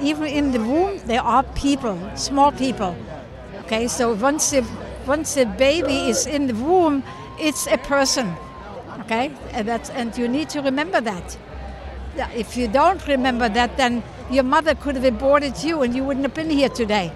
Even 0.00 0.26
in 0.26 0.52
the 0.52 0.60
womb, 0.60 0.98
they 1.06 1.18
are 1.18 1.42
people, 1.54 1.98
small 2.16 2.52
people. 2.52 2.96
Okay, 3.60 3.88
so 3.88 4.14
once 4.14 4.50
the, 4.50 4.66
once 5.06 5.34
the 5.34 5.46
baby 5.46 6.08
is 6.08 6.26
in 6.26 6.46
the 6.46 6.54
womb, 6.54 7.02
it's 7.38 7.66
a 7.66 7.78
person. 7.78 8.34
Okay, 9.00 9.32
and 9.52 9.66
that's 9.66 9.90
and 9.90 10.16
you 10.16 10.28
need 10.28 10.48
to 10.50 10.60
remember 10.60 11.00
that. 11.00 11.36
If 12.34 12.56
you 12.56 12.68
don't 12.68 13.06
remember 13.06 13.48
that, 13.48 13.76
then 13.76 14.02
your 14.32 14.44
mother 14.44 14.74
could 14.74 14.96
have 14.96 15.04
aborted 15.04 15.62
you, 15.62 15.82
and 15.82 15.94
you 15.94 16.04
wouldn't 16.04 16.24
have 16.24 16.34
been 16.34 16.50
here 16.50 16.68
today. 16.68 17.12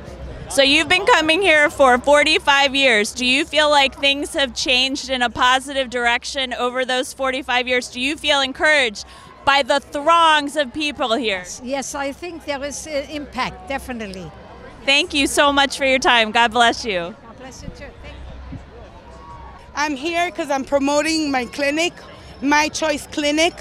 So 0.48 0.62
you've 0.62 0.88
been 0.88 1.06
coming 1.06 1.42
here 1.42 1.70
for 1.70 1.98
45 1.98 2.74
years. 2.74 3.12
Do 3.12 3.26
you 3.26 3.44
feel 3.44 3.68
like 3.68 3.98
things 3.98 4.34
have 4.34 4.54
changed 4.54 5.10
in 5.10 5.22
a 5.22 5.28
positive 5.28 5.90
direction 5.90 6.54
over 6.54 6.84
those 6.84 7.12
45 7.12 7.66
years? 7.66 7.88
Do 7.88 8.00
you 8.00 8.16
feel 8.16 8.40
encouraged 8.40 9.04
by 9.44 9.62
the 9.62 9.80
throngs 9.80 10.56
of 10.56 10.72
people 10.72 11.14
here? 11.14 11.44
Yes, 11.62 11.94
I 11.94 12.12
think 12.12 12.44
there 12.44 12.62
is 12.62 12.86
an 12.86 13.10
impact, 13.10 13.68
definitely. 13.68 14.30
Thank 14.84 15.14
you 15.14 15.26
so 15.26 15.52
much 15.52 15.76
for 15.76 15.84
your 15.84 15.98
time. 15.98 16.30
God 16.30 16.52
bless 16.52 16.84
you. 16.84 17.14
God 17.26 17.38
bless 17.38 17.62
you 17.62 17.68
too. 17.76 17.86
I'm 19.74 19.96
here 19.96 20.30
because 20.30 20.50
I'm 20.50 20.64
promoting 20.64 21.30
my 21.30 21.44
clinic, 21.46 21.92
My 22.40 22.68
Choice 22.68 23.06
Clinic. 23.08 23.54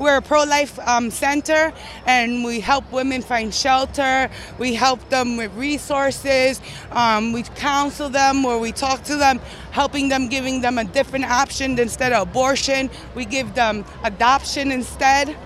We're 0.00 0.16
a 0.16 0.22
pro 0.22 0.44
life 0.44 0.78
um, 0.88 1.10
center 1.10 1.74
and 2.06 2.42
we 2.42 2.60
help 2.60 2.90
women 2.90 3.20
find 3.20 3.52
shelter. 3.52 4.30
We 4.58 4.72
help 4.72 5.06
them 5.10 5.36
with 5.36 5.54
resources. 5.54 6.58
Um, 6.90 7.32
we 7.32 7.42
counsel 7.42 8.08
them 8.08 8.46
or 8.46 8.58
we 8.58 8.72
talk 8.72 9.04
to 9.04 9.16
them, 9.16 9.40
helping 9.72 10.08
them, 10.08 10.28
giving 10.28 10.62
them 10.62 10.78
a 10.78 10.84
different 10.84 11.26
option 11.26 11.78
instead 11.78 12.14
of 12.14 12.26
abortion. 12.26 12.88
We 13.14 13.26
give 13.26 13.54
them 13.54 13.84
adoption 14.02 14.72
instead. 14.72 15.36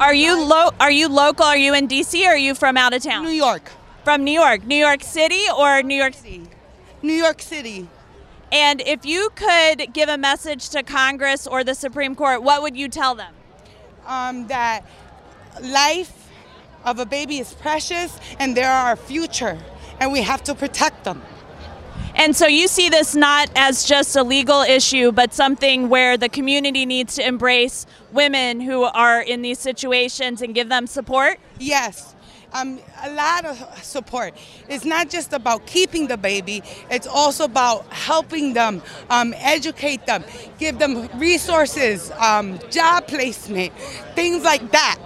Are 0.00 0.14
you 0.14 0.42
lo- 0.42 0.70
are 0.80 0.90
you 0.90 1.08
local? 1.10 1.44
Are 1.44 1.56
you 1.56 1.74
in 1.74 1.86
DC 1.86 2.24
or 2.24 2.28
are 2.28 2.36
you 2.38 2.54
from 2.54 2.78
out 2.78 2.94
of 2.94 3.02
town? 3.02 3.24
New 3.24 3.28
York. 3.28 3.70
From 4.04 4.24
New 4.24 4.32
York. 4.32 4.64
New 4.64 4.74
York 4.74 5.02
City 5.02 5.44
or 5.54 5.82
New 5.82 5.94
York 5.96 6.14
City? 6.14 6.48
New 7.02 7.12
York 7.12 7.42
City. 7.42 7.88
And 8.50 8.80
if 8.82 9.04
you 9.04 9.30
could 9.34 9.92
give 9.92 10.08
a 10.08 10.16
message 10.16 10.70
to 10.70 10.82
Congress 10.82 11.46
or 11.46 11.62
the 11.62 11.74
Supreme 11.74 12.14
Court, 12.14 12.42
what 12.42 12.62
would 12.62 12.76
you 12.76 12.88
tell 12.88 13.14
them? 13.14 13.33
Um, 14.06 14.46
that 14.48 14.84
life 15.62 16.28
of 16.84 16.98
a 16.98 17.06
baby 17.06 17.38
is 17.38 17.54
precious 17.54 18.18
and 18.38 18.56
they're 18.56 18.70
our 18.70 18.96
future 18.96 19.58
and 20.00 20.12
we 20.12 20.22
have 20.22 20.42
to 20.44 20.54
protect 20.54 21.04
them. 21.04 21.22
And 22.16 22.36
so 22.36 22.46
you 22.46 22.68
see 22.68 22.88
this 22.88 23.16
not 23.16 23.50
as 23.56 23.84
just 23.84 24.14
a 24.14 24.22
legal 24.22 24.62
issue, 24.62 25.10
but 25.10 25.34
something 25.34 25.88
where 25.88 26.16
the 26.16 26.28
community 26.28 26.86
needs 26.86 27.16
to 27.16 27.26
embrace 27.26 27.86
women 28.12 28.60
who 28.60 28.84
are 28.84 29.20
in 29.20 29.42
these 29.42 29.58
situations 29.58 30.40
and 30.40 30.54
give 30.54 30.68
them 30.68 30.86
support? 30.86 31.40
Yes. 31.58 32.13
Um, 32.54 32.78
a 33.02 33.10
lot 33.10 33.44
of 33.44 33.84
support. 33.84 34.32
It's 34.68 34.84
not 34.84 35.10
just 35.10 35.32
about 35.32 35.66
keeping 35.66 36.06
the 36.06 36.16
baby, 36.16 36.62
it's 36.88 37.08
also 37.08 37.44
about 37.44 37.84
helping 37.92 38.52
them, 38.54 38.80
um, 39.10 39.34
educate 39.38 40.06
them, 40.06 40.22
give 40.58 40.78
them 40.78 41.08
resources, 41.18 42.12
um, 42.12 42.60
job 42.70 43.08
placement, 43.08 43.72
things 44.14 44.44
like 44.44 44.70
that. 44.70 45.00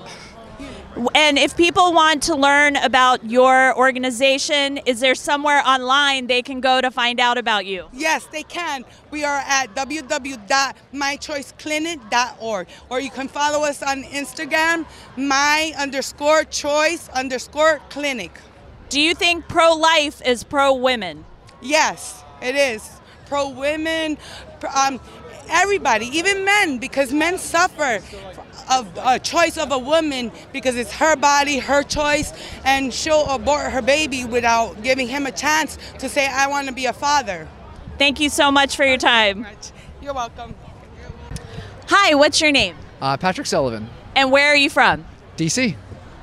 And 1.14 1.38
if 1.38 1.56
people 1.56 1.92
want 1.92 2.24
to 2.24 2.34
learn 2.34 2.74
about 2.76 3.24
your 3.24 3.76
organization, 3.78 4.78
is 4.78 4.98
there 4.98 5.14
somewhere 5.14 5.62
online 5.64 6.26
they 6.26 6.42
can 6.42 6.60
go 6.60 6.80
to 6.80 6.90
find 6.90 7.20
out 7.20 7.38
about 7.38 7.66
you? 7.66 7.86
Yes, 7.92 8.24
they 8.26 8.42
can. 8.42 8.84
We 9.12 9.22
are 9.24 9.40
at 9.46 9.76
www.mychoiceclinic.org. 9.76 12.68
Or 12.90 13.00
you 13.00 13.10
can 13.10 13.28
follow 13.28 13.64
us 13.64 13.80
on 13.82 14.02
Instagram, 14.04 14.86
my 15.16 15.72
underscore 15.78 16.42
choice 16.44 17.08
underscore 17.10 17.80
clinic. 17.90 18.32
Do 18.88 19.00
you 19.00 19.14
think 19.14 19.46
pro 19.48 19.74
life 19.74 20.20
is 20.26 20.42
pro 20.42 20.74
women? 20.74 21.24
Yes, 21.62 22.24
it 22.42 22.56
is. 22.56 22.90
Pro 23.26 23.50
women, 23.50 24.18
um, 24.74 24.98
everybody, 25.48 26.06
even 26.06 26.44
men, 26.44 26.78
because 26.78 27.12
men 27.12 27.38
suffer 27.38 28.00
of 28.70 28.98
a 29.02 29.18
choice 29.18 29.56
of 29.56 29.72
a 29.72 29.78
woman 29.78 30.30
because 30.52 30.76
it's 30.76 30.92
her 30.92 31.16
body, 31.16 31.58
her 31.58 31.82
choice, 31.82 32.32
and 32.64 32.92
she'll 32.92 33.26
abort 33.26 33.72
her 33.72 33.82
baby 33.82 34.24
without 34.24 34.82
giving 34.82 35.08
him 35.08 35.26
a 35.26 35.32
chance 35.32 35.78
to 35.98 36.08
say, 36.08 36.26
I 36.26 36.46
want 36.48 36.68
to 36.68 36.74
be 36.74 36.86
a 36.86 36.92
father. 36.92 37.48
Thank 37.98 38.20
you 38.20 38.28
so 38.28 38.50
much 38.50 38.76
for 38.76 38.84
your 38.84 38.98
time. 38.98 39.46
You're 40.02 40.14
welcome. 40.14 40.54
Hi, 41.88 42.14
what's 42.14 42.40
your 42.40 42.52
name? 42.52 42.76
Uh, 43.00 43.16
Patrick 43.16 43.46
Sullivan, 43.46 43.88
And 44.14 44.30
where 44.30 44.48
are 44.48 44.56
you 44.56 44.68
from? 44.68 45.04
DC. 45.36 45.76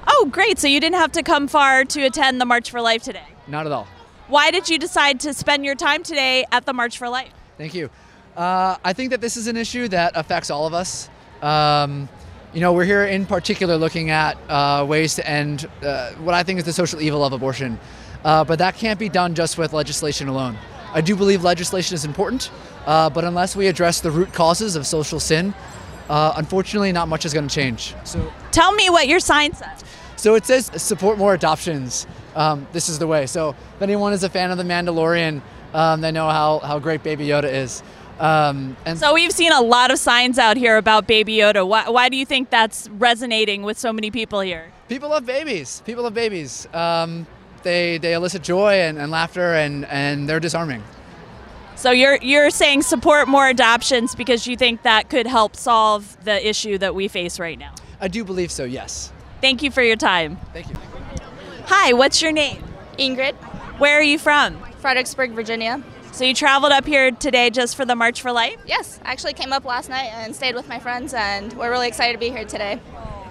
Oh, 0.08 0.28
great. 0.32 0.60
So 0.60 0.68
you 0.68 0.80
didn't 0.80 0.98
have 1.00 1.12
to 1.14 1.24
come 1.24 1.48
far 1.48 1.84
to 1.86 2.06
attend 2.06 2.40
the 2.40 2.46
March 2.46 2.70
for 2.70 2.82
Life 2.82 3.04
today. 3.04 3.24
Not 3.48 3.66
at 3.66 3.72
all. 3.72 3.88
Why 4.28 4.52
did 4.52 4.70
you 4.70 4.78
decide 4.78 5.20
to 5.22 5.34
spend 5.34 5.66
your 5.66 5.76
time 5.76 6.04
today 6.04 6.46
at 6.52 6.66
the 6.66 6.74
March 6.74 6.98
for 6.98 7.10
Life? 7.10 7.30
Thank 7.58 7.74
you. 7.74 7.90
Uh, 8.36 8.76
I 8.84 8.92
think 8.92 9.12
that 9.12 9.22
this 9.22 9.38
is 9.38 9.48
an 9.48 9.56
issue 9.56 9.88
that 9.90 10.12
affects 10.16 10.50
all 10.50 10.68
of 10.68 10.74
us. 10.74 11.10
Um, 11.42 12.10
you 12.54 12.60
know, 12.60 12.74
we're 12.74 12.86
here 12.86 13.06
in 13.06 13.26
particular 13.26 13.78
looking 13.78 14.10
at 14.10 14.38
uh, 14.50 14.86
ways 14.88 15.16
to 15.16 15.30
end 15.30 15.70
uh, 15.82 16.12
what 16.14 16.36
I 16.36 16.44
think 16.44 16.60
is 16.60 16.66
the 16.66 16.74
social 16.74 17.02
evil 17.02 17.24
of 17.24 17.34
abortion. 17.34 17.80
Uh, 18.24 18.44
but 18.44 18.60
that 18.60 18.76
can't 18.76 19.00
be 19.00 19.08
done 19.08 19.36
just 19.36 19.58
with 19.58 19.72
legislation 19.72 20.28
alone. 20.28 20.58
I 20.94 21.02
do 21.02 21.16
believe 21.16 21.44
legislation 21.44 21.96
is 21.96 22.06
important, 22.06 22.52
uh, 22.86 23.10
but 23.10 23.24
unless 23.24 23.56
we 23.56 23.68
address 23.68 24.02
the 24.02 24.12
root 24.12 24.34
causes 24.34 24.76
of 24.76 24.88
social 24.88 25.20
sin, 25.20 25.54
uh, 26.10 26.34
unfortunately, 26.36 26.92
not 26.92 27.08
much 27.08 27.26
is 27.26 27.34
going 27.34 27.48
to 27.48 27.54
change. 27.54 27.94
So, 28.04 28.32
Tell 28.52 28.74
me 28.74 28.90
what 28.90 29.08
your 29.08 29.20
sign 29.20 29.54
says. 29.54 29.84
so 30.16 30.36
it 30.36 30.46
says 30.46 30.72
support 30.82 31.18
more 31.18 31.34
adoptions. 31.34 32.08
Um, 32.36 32.68
this 32.74 32.90
is 32.90 33.00
the 33.00 33.08
way. 33.08 33.28
So 33.28 33.50
if 33.76 33.82
anyone 33.82 34.12
is 34.14 34.24
a 34.24 34.30
fan 34.30 34.52
of 34.52 34.58
The 34.58 34.64
Mandalorian, 34.64 35.42
um, 35.74 36.02
they 36.02 36.12
know 36.12 36.30
how, 36.30 36.60
how 36.60 36.80
great 36.80 37.04
Baby 37.04 37.28
Yoda 37.28 37.52
is. 37.52 37.82
Um, 38.20 38.78
and 38.86 38.98
So 38.98 39.14
we've 39.14 39.32
seen 39.32 39.52
a 39.52 39.62
lot 39.62 39.92
of 39.92 40.00
signs 40.00 40.40
out 40.40 40.58
here 40.58 40.78
about 40.78 41.06
Baby 41.08 41.38
Yoda. 41.38 41.68
Why, 41.68 41.90
why 41.90 42.10
do 42.10 42.16
you 42.16 42.26
think 42.26 42.50
that's 42.50 42.90
resonating 42.90 43.64
with 43.64 43.78
so 43.78 43.92
many 43.92 44.12
people 44.12 44.40
here? 44.40 44.72
people 44.88 45.10
love 45.10 45.26
babies. 45.26 45.82
People 45.86 46.04
love 46.04 46.14
babies. 46.14 46.68
Um, 46.74 47.26
they, 47.64 47.98
they 47.98 48.14
elicit 48.14 48.44
joy 48.44 48.74
and, 48.74 48.98
and 48.98 49.12
laughter, 49.12 49.54
and, 49.56 49.86
and 49.86 50.30
they're 50.30 50.40
disarming. 50.40 50.84
So 51.76 51.92
you're 51.92 52.18
you're 52.22 52.52
saying 52.52 52.84
support 52.84 53.28
more 53.28 53.50
adoptions 53.50 54.16
because 54.16 54.48
you 54.48 54.56
think 54.56 54.84
that 54.84 55.10
could 55.10 55.28
help 55.28 55.58
solve 55.58 56.16
the 56.24 56.48
issue 56.48 56.78
that 56.78 56.96
we 56.96 57.10
face 57.10 57.38
right 57.38 57.60
now. 57.60 57.74
I 58.00 58.08
do 58.08 58.24
believe 58.24 58.50
so, 58.50 58.64
yes. 58.64 59.12
Thank 59.42 59.62
you 59.62 59.72
for 59.72 59.82
your 59.82 59.98
time. 59.98 60.38
Thank 60.54 60.70
you. 60.70 60.76
Hi, 61.66 61.92
what's 61.92 62.22
your 62.22 62.32
name? 62.32 62.64
Ingrid. 62.98 63.34
Where 63.78 64.00
are 64.00 64.04
you 64.04 64.18
from? 64.18 64.58
Fredericksburg, 64.80 65.32
Virginia. 65.32 65.84
So 66.16 66.24
you 66.24 66.34
traveled 66.34 66.72
up 66.72 66.86
here 66.86 67.12
today 67.12 67.50
just 67.50 67.76
for 67.76 67.84
the 67.84 67.94
March 67.94 68.22
for 68.22 68.32
Life? 68.32 68.56
Yes, 68.66 69.02
I 69.04 69.12
actually 69.12 69.34
came 69.34 69.52
up 69.52 69.66
last 69.66 69.90
night 69.90 70.12
and 70.14 70.34
stayed 70.34 70.56
with 70.56 70.66
my 70.70 70.80
friends, 70.80 71.14
and 71.14 71.52
we're 71.52 71.70
really 71.70 71.90
excited 71.90 72.14
to 72.14 72.20
be 72.20 72.30
here 72.30 72.46
today. 72.46 72.80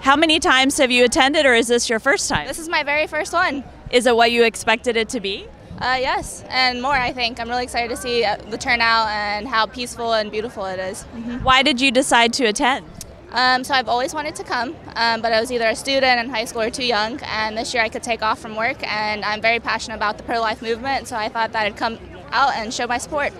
How 0.01 0.15
many 0.15 0.39
times 0.39 0.77
have 0.77 0.91
you 0.91 1.03
attended, 1.03 1.47
or 1.47 1.55
is 1.55 1.67
this 1.67 1.89
your 1.89 1.97
first 1.97 2.29
time? 2.29 2.47
This 2.47 2.59
is 2.59 2.69
my 2.69 2.83
very 2.83 3.07
first 3.07 3.33
one. 3.33 3.63
Is 3.89 4.05
it 4.05 4.15
what 4.15 4.31
you 4.31 4.43
expected 4.43 4.97
it 4.97 5.09
to 5.09 5.19
be? 5.19 5.47
Uh, 5.79 5.97
yes, 5.99 6.43
and 6.49 6.79
more, 6.79 6.93
I 6.93 7.11
think. 7.11 7.39
I'm 7.39 7.49
really 7.49 7.63
excited 7.63 7.89
to 7.89 7.97
see 7.97 8.23
uh, 8.23 8.35
the 8.51 8.57
turnout 8.59 9.07
and 9.07 9.47
how 9.47 9.65
peaceful 9.65 10.13
and 10.13 10.29
beautiful 10.29 10.67
it 10.67 10.77
is. 10.77 11.01
Why 11.41 11.63
did 11.63 11.81
you 11.81 11.89
decide 11.89 12.33
to 12.33 12.45
attend? 12.45 12.85
Um, 13.31 13.63
so 13.63 13.73
I've 13.73 13.89
always 13.89 14.13
wanted 14.13 14.35
to 14.35 14.43
come, 14.43 14.75
um, 14.95 15.23
but 15.23 15.33
I 15.33 15.41
was 15.41 15.51
either 15.51 15.67
a 15.67 15.75
student 15.75 16.19
in 16.19 16.29
high 16.29 16.45
school 16.45 16.61
or 16.61 16.69
too 16.69 16.85
young, 16.85 17.19
and 17.23 17.57
this 17.57 17.73
year 17.73 17.81
I 17.81 17.89
could 17.89 18.03
take 18.03 18.21
off 18.21 18.37
from 18.37 18.55
work, 18.55 18.77
and 18.87 19.25
I'm 19.25 19.41
very 19.41 19.59
passionate 19.59 19.95
about 19.95 20.17
the 20.19 20.23
pro-life 20.23 20.61
movement, 20.61 21.07
so 21.07 21.15
I 21.15 21.29
thought 21.29 21.51
that 21.53 21.65
I'd 21.65 21.75
come 21.75 21.97
out 22.35 22.53
and 22.55 22.73
show 22.73 22.85
my 22.85 22.97
support. 22.97 23.31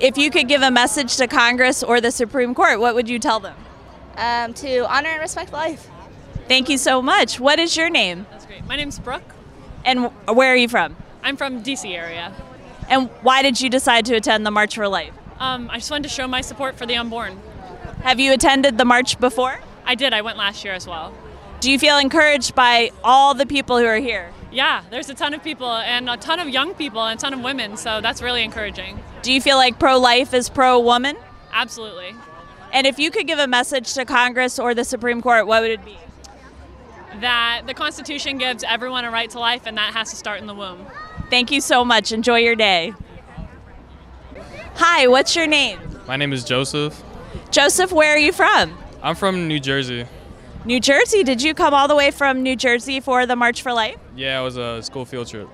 If 0.00 0.16
you 0.16 0.30
could 0.30 0.46
give 0.46 0.62
a 0.62 0.70
message 0.70 1.16
to 1.16 1.26
Congress 1.26 1.82
or 1.82 2.00
the 2.00 2.12
Supreme 2.12 2.54
Court, 2.54 2.78
what 2.78 2.94
would 2.94 3.08
you 3.08 3.18
tell 3.18 3.40
them? 3.40 3.56
Um, 4.16 4.54
to 4.54 4.88
honor 4.88 5.10
and 5.10 5.20
respect 5.20 5.52
life. 5.52 5.88
Thank 6.46 6.68
you 6.68 6.78
so 6.78 7.02
much. 7.02 7.40
What 7.40 7.58
is 7.58 7.76
your 7.76 7.90
name? 7.90 8.26
That's 8.30 8.46
great. 8.46 8.64
My 8.66 8.76
name's 8.76 8.98
Brooke. 8.98 9.34
And 9.84 10.10
where 10.26 10.52
are 10.52 10.56
you 10.56 10.68
from? 10.68 10.96
I'm 11.22 11.36
from 11.36 11.62
DC 11.62 11.92
area. 11.92 12.32
And 12.88 13.10
why 13.22 13.42
did 13.42 13.60
you 13.60 13.68
decide 13.68 14.06
to 14.06 14.14
attend 14.14 14.46
the 14.46 14.50
March 14.50 14.76
for 14.76 14.88
Life? 14.88 15.12
Um, 15.40 15.68
I 15.70 15.78
just 15.78 15.90
wanted 15.90 16.04
to 16.04 16.14
show 16.14 16.26
my 16.26 16.40
support 16.40 16.76
for 16.76 16.86
the 16.86 16.96
unborn. 16.96 17.40
Have 18.02 18.18
you 18.20 18.32
attended 18.32 18.78
the 18.78 18.84
march 18.84 19.18
before? 19.20 19.58
I 19.84 19.94
did. 19.94 20.12
I 20.12 20.22
went 20.22 20.38
last 20.38 20.64
year 20.64 20.74
as 20.74 20.86
well. 20.86 21.12
Do 21.60 21.70
you 21.70 21.78
feel 21.78 21.98
encouraged 21.98 22.54
by 22.54 22.92
all 23.02 23.34
the 23.34 23.46
people 23.46 23.78
who 23.78 23.84
are 23.84 23.96
here? 23.96 24.32
Yeah, 24.50 24.82
there's 24.90 25.10
a 25.10 25.14
ton 25.14 25.34
of 25.34 25.42
people 25.44 25.70
and 25.70 26.08
a 26.08 26.16
ton 26.16 26.40
of 26.40 26.48
young 26.48 26.74
people 26.74 27.04
and 27.04 27.18
a 27.18 27.20
ton 27.20 27.34
of 27.34 27.40
women, 27.40 27.76
so 27.76 28.00
that's 28.00 28.22
really 28.22 28.42
encouraging. 28.42 28.98
Do 29.22 29.32
you 29.32 29.40
feel 29.40 29.56
like 29.56 29.78
pro 29.78 29.98
life 29.98 30.32
is 30.32 30.48
pro 30.48 30.80
woman? 30.80 31.16
Absolutely. 31.52 32.14
And 32.72 32.86
if 32.86 32.98
you 32.98 33.10
could 33.10 33.26
give 33.26 33.38
a 33.38 33.46
message 33.46 33.94
to 33.94 34.04
Congress 34.04 34.58
or 34.58 34.74
the 34.74 34.84
Supreme 34.84 35.20
Court, 35.20 35.46
what 35.46 35.62
would 35.62 35.70
it 35.70 35.84
be? 35.84 35.98
That 37.20 37.62
the 37.66 37.74
Constitution 37.74 38.38
gives 38.38 38.62
everyone 38.62 39.04
a 39.04 39.10
right 39.10 39.28
to 39.30 39.38
life, 39.38 39.66
and 39.66 39.76
that 39.76 39.92
has 39.94 40.10
to 40.10 40.16
start 40.16 40.40
in 40.40 40.46
the 40.46 40.54
womb. 40.54 40.86
Thank 41.30 41.50
you 41.50 41.60
so 41.60 41.84
much. 41.84 42.12
Enjoy 42.12 42.38
your 42.38 42.54
day. 42.54 42.94
Hi, 44.76 45.08
what's 45.08 45.34
your 45.34 45.46
name? 45.46 45.80
My 46.06 46.16
name 46.16 46.32
is 46.32 46.44
Joseph. 46.44 47.02
Joseph, 47.50 47.92
where 47.92 48.14
are 48.14 48.18
you 48.18 48.32
from? 48.32 48.76
I'm 49.02 49.14
from 49.14 49.48
New 49.48 49.60
Jersey. 49.60 50.06
New 50.64 50.80
Jersey. 50.80 51.22
Did 51.22 51.42
you 51.42 51.54
come 51.54 51.72
all 51.72 51.88
the 51.88 51.96
way 51.96 52.10
from 52.10 52.42
New 52.42 52.56
Jersey 52.56 53.00
for 53.00 53.26
the 53.26 53.36
March 53.36 53.62
for 53.62 53.72
Life? 53.72 53.96
Yeah, 54.16 54.40
it 54.40 54.44
was 54.44 54.56
a 54.56 54.82
school 54.82 55.04
field 55.04 55.28
trip. 55.28 55.48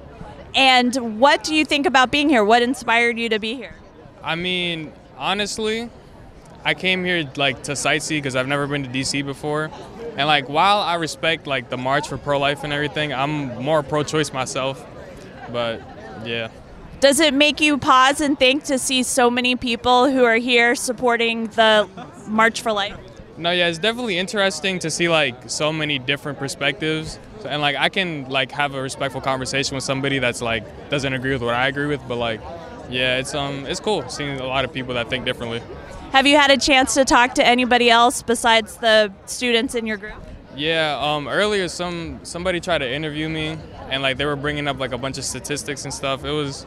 And 0.55 1.21
what 1.21 1.45
do 1.45 1.55
you 1.55 1.65
think 1.65 1.87
about 1.87 2.11
being 2.11 2.29
here? 2.29 2.45
What 2.45 2.63
inspired 2.63 3.19
you 3.19 3.29
to 3.29 3.39
be 3.39 3.55
here? 3.55 3.75
I 4.23 4.35
mean, 4.35 4.93
honestly, 5.17 5.91
I 6.65 6.75
came 6.75 7.05
here 7.05 7.31
like 7.37 7.65
to 7.65 7.73
sightsee 7.73 8.19
because 8.19 8.37
I've 8.37 8.49
never 8.49 8.67
been 8.67 8.85
to 8.85 8.89
DC 8.89 9.25
before. 9.25 9.71
And 10.17 10.27
like 10.27 10.49
while 10.49 10.79
I 10.79 10.95
respect 10.95 11.47
like 11.47 11.69
the 11.69 11.77
march 11.77 12.09
for 12.09 12.17
pro-life 12.17 12.65
and 12.65 12.73
everything, 12.73 13.13
I'm 13.13 13.63
more 13.63 13.83
pro-choice 13.83 14.33
myself. 14.33 14.85
But 15.53 15.83
yeah. 16.25 16.49
Does 17.01 17.21
it 17.21 17.35
make 17.35 17.61
you 17.61 17.77
pause 17.77 18.21
and 18.23 18.39
think 18.39 18.65
to 18.65 18.79
see 18.79 19.03
so 19.03 19.29
many 19.29 19.57
people 19.57 20.11
who 20.11 20.25
are 20.25 20.37
here 20.37 20.75
supporting 20.75 21.49
the 21.49 21.89
March 22.27 22.63
for 22.63 22.73
Life? 22.73 22.97
No, 23.37 23.51
yeah, 23.51 23.67
it's 23.67 23.79
definitely 23.79 24.17
interesting 24.17 24.79
to 24.81 24.91
see 24.91 25.09
like 25.09 25.51
so 25.51 25.73
many 25.73 25.99
different 25.99 26.39
perspectives, 26.39 27.19
and 27.47 27.61
like 27.61 27.75
I 27.77 27.89
can 27.89 28.29
like 28.29 28.53
have 28.53 28.75
a 28.75 28.83
respectful 28.83 29.21
conversation 29.21 29.75
with 29.75 29.83
somebody 29.83 30.21
that's 30.21 30.41
like 30.41 30.65
doesn't 30.89 31.13
agree 31.13 31.33
with 31.33 31.43
what 31.43 31.55
I 31.55 31.67
agree 31.67 31.87
with, 31.87 32.01
but 32.07 32.17
like, 32.17 32.41
yeah, 32.89 33.19
it's 33.19 33.35
um 33.35 33.67
it's 33.67 33.81
cool 33.81 34.09
seeing 34.09 34.39
a 34.39 34.47
lot 34.47 34.65
of 34.65 34.73
people 34.73 34.95
that 34.95 35.11
think 35.11 35.25
differently. 35.25 35.61
Have 36.13 36.29
you 36.29 36.37
had 36.37 36.53
a 36.53 36.57
chance 36.57 36.95
to 36.95 37.05
talk 37.05 37.35
to 37.35 37.45
anybody 37.45 37.91
else 37.91 38.23
besides 38.23 38.77
the 38.77 39.13
students 39.27 39.75
in 39.75 39.85
your 39.85 39.97
group? 39.97 40.15
Yeah, 40.55 40.97
um, 41.01 41.27
earlier 41.27 41.67
some 41.67 42.21
somebody 42.23 42.61
tried 42.61 42.79
to 42.79 42.89
interview 42.89 43.29
me, 43.29 43.59
and 43.91 44.01
like 44.01 44.17
they 44.17 44.27
were 44.27 44.37
bringing 44.37 44.69
up 44.69 44.79
like 44.79 44.93
a 44.93 44.99
bunch 44.99 45.19
of 45.19 45.25
statistics 45.25 45.85
and 45.85 45.93
stuff. 45.93 46.25
It 46.25 46.31
was 46.31 46.67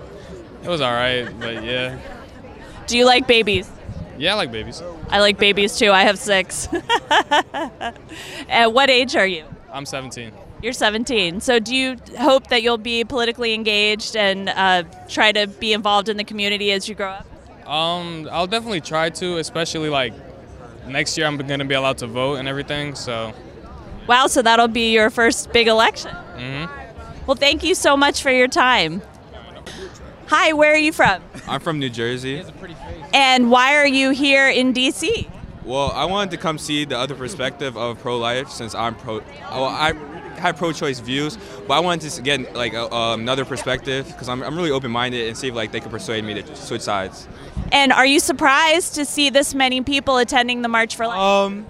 it 0.63 0.67
was 0.67 0.81
all 0.81 0.91
right, 0.91 1.29
but 1.39 1.63
yeah. 1.63 1.97
Do 2.87 2.97
you 2.97 3.05
like 3.05 3.25
babies? 3.25 3.69
Yeah, 4.17 4.33
I 4.33 4.35
like 4.35 4.51
babies. 4.51 4.81
I 5.09 5.19
like 5.19 5.37
babies 5.37 5.77
too. 5.77 5.91
I 5.91 6.03
have 6.03 6.17
six. 6.17 6.67
At 8.49 8.73
what 8.73 8.89
age 8.89 9.15
are 9.15 9.27
you? 9.27 9.45
I'm 9.71 9.85
17. 9.85 10.31
You're 10.61 10.73
17. 10.73 11.39
So 11.39 11.59
do 11.59 11.75
you 11.75 11.97
hope 12.17 12.47
that 12.47 12.63
you'll 12.63 12.79
be 12.79 13.03
politically 13.03 13.53
engaged 13.53 14.15
and 14.15 14.49
uh, 14.49 14.83
try 15.07 15.31
to 15.31 15.47
be 15.47 15.73
involved 15.73 16.09
in 16.09 16.17
the 16.17 16.23
community 16.23 16.71
as 16.71 16.89
you 16.89 16.95
grow 16.95 17.11
up? 17.11 17.27
Um, 17.67 18.27
I'll 18.31 18.47
definitely 18.47 18.81
try 18.81 19.09
to, 19.11 19.37
especially 19.37 19.89
like 19.89 20.13
next 20.87 21.17
year 21.17 21.27
I'm 21.27 21.37
going 21.37 21.59
to 21.59 21.65
be 21.65 21.75
allowed 21.75 21.99
to 21.99 22.07
vote 22.07 22.35
and 22.35 22.47
everything. 22.47 22.95
So. 22.95 23.33
Wow, 24.07 24.27
so 24.27 24.41
that'll 24.41 24.69
be 24.69 24.93
your 24.93 25.09
first 25.09 25.51
big 25.51 25.67
election. 25.67 26.11
Mm-hmm. 26.11 27.25
Well, 27.27 27.35
thank 27.35 27.63
you 27.63 27.75
so 27.75 27.97
much 27.97 28.23
for 28.23 28.31
your 28.31 28.47
time. 28.47 29.01
Hi, 30.27 30.51
where 30.51 30.73
are 30.73 30.77
you 30.77 30.91
from? 30.91 31.23
I'm 31.47 31.61
from 31.61 31.79
New 31.79 31.89
Jersey. 31.89 32.43
And 33.13 33.49
why 33.49 33.75
are 33.77 33.87
you 33.87 34.09
here 34.09 34.49
in 34.49 34.73
DC? 34.73 35.29
Well, 35.63 35.91
I 35.91 36.03
wanted 36.03 36.31
to 36.31 36.37
come 36.37 36.57
see 36.57 36.83
the 36.83 36.97
other 36.97 37.15
perspective 37.15 37.77
of 37.77 37.99
pro-life 37.99 38.49
since 38.49 38.75
I'm 38.75 38.95
pro. 38.95 39.19
Well, 39.51 39.65
I 39.65 39.93
have 40.39 40.57
pro-choice 40.57 40.99
views, 40.99 41.37
but 41.65 41.75
I 41.75 41.79
wanted 41.79 42.09
to 42.11 42.21
get 42.21 42.53
like 42.53 42.73
a, 42.73 42.93
um, 42.93 43.21
another 43.21 43.45
perspective 43.45 44.05
because 44.07 44.27
I'm, 44.27 44.43
I'm 44.43 44.57
really 44.57 44.71
open-minded 44.71 45.29
and 45.29 45.37
see 45.37 45.47
if 45.47 45.55
like 45.55 45.71
they 45.71 45.79
could 45.79 45.91
persuade 45.91 46.25
me 46.25 46.41
to 46.41 46.55
switch 46.57 46.81
sides. 46.81 47.25
And 47.71 47.93
are 47.93 48.05
you 48.05 48.19
surprised 48.19 48.95
to 48.95 49.05
see 49.05 49.29
this 49.29 49.55
many 49.55 49.79
people 49.79 50.17
attending 50.17 50.61
the 50.61 50.69
March 50.69 50.97
for 50.97 51.07
Life? 51.07 51.17
Um, 51.17 51.67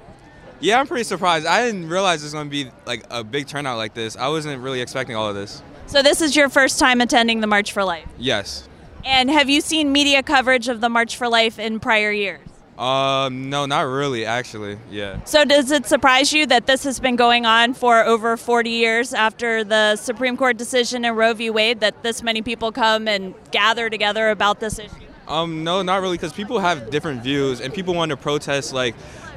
yeah, 0.59 0.79
I'm 0.79 0.87
pretty 0.87 1.03
surprised. 1.03 1.45
I 1.45 1.63
didn't 1.63 1.89
realize 1.89 2.23
it's 2.23 2.33
going 2.33 2.47
to 2.47 2.51
be 2.51 2.71
like 2.87 3.05
a 3.11 3.23
big 3.23 3.45
turnout 3.45 3.77
like 3.77 3.93
this. 3.93 4.17
I 4.17 4.29
wasn't 4.29 4.63
really 4.63 4.81
expecting 4.81 5.15
all 5.15 5.29
of 5.29 5.35
this. 5.35 5.61
So 5.87 6.03
this 6.03 6.21
is 6.21 6.35
your 6.35 6.49
first 6.49 6.79
time 6.79 6.99
attending 6.99 7.39
the 7.39 7.47
March 7.47 7.71
for 7.71 7.81
Life. 7.83 8.07
Yes. 8.17 8.67
And 9.05 9.29
have 9.29 9.49
you 9.49 9.61
seen 9.61 9.93
media 9.93 10.21
coverage 10.21 10.67
of 10.67 10.81
the 10.81 10.89
March 10.89 11.15
for 11.15 11.29
Life 11.29 11.59
in 11.59 11.79
prior 11.79 12.11
years? 12.11 12.41
Um, 12.77 13.49
no, 13.49 13.65
not 13.65 13.83
really, 13.83 14.25
actually. 14.25 14.77
Yeah. 14.91 15.23
So 15.23 15.45
does 15.45 15.71
it 15.71 15.85
surprise 15.87 16.33
you 16.33 16.45
that 16.47 16.67
this 16.67 16.83
has 16.83 16.99
been 16.99 17.15
going 17.15 17.45
on 17.45 17.73
for 17.73 18.03
over 18.03 18.35
40 18.35 18.69
years 18.69 19.13
after 19.13 19.63
the 19.63 19.95
Supreme 19.95 20.35
Court 20.35 20.57
decision 20.57 21.05
in 21.05 21.15
Roe 21.15 21.33
v. 21.33 21.49
Wade 21.49 21.79
that 21.79 22.03
this 22.03 22.21
many 22.21 22.41
people 22.41 22.73
come 22.73 23.07
and 23.07 23.33
gather 23.51 23.89
together 23.89 24.29
about 24.29 24.59
this 24.59 24.79
issue? 24.79 24.91
Um, 25.27 25.63
no, 25.63 25.81
not 25.83 26.01
really, 26.01 26.17
because 26.17 26.33
people 26.33 26.59
have 26.59 26.89
different 26.89 27.23
views, 27.23 27.61
and 27.61 27.73
people 27.73 27.93
want 27.93 28.09
to 28.09 28.17
protest 28.17 28.73
like 28.73 28.93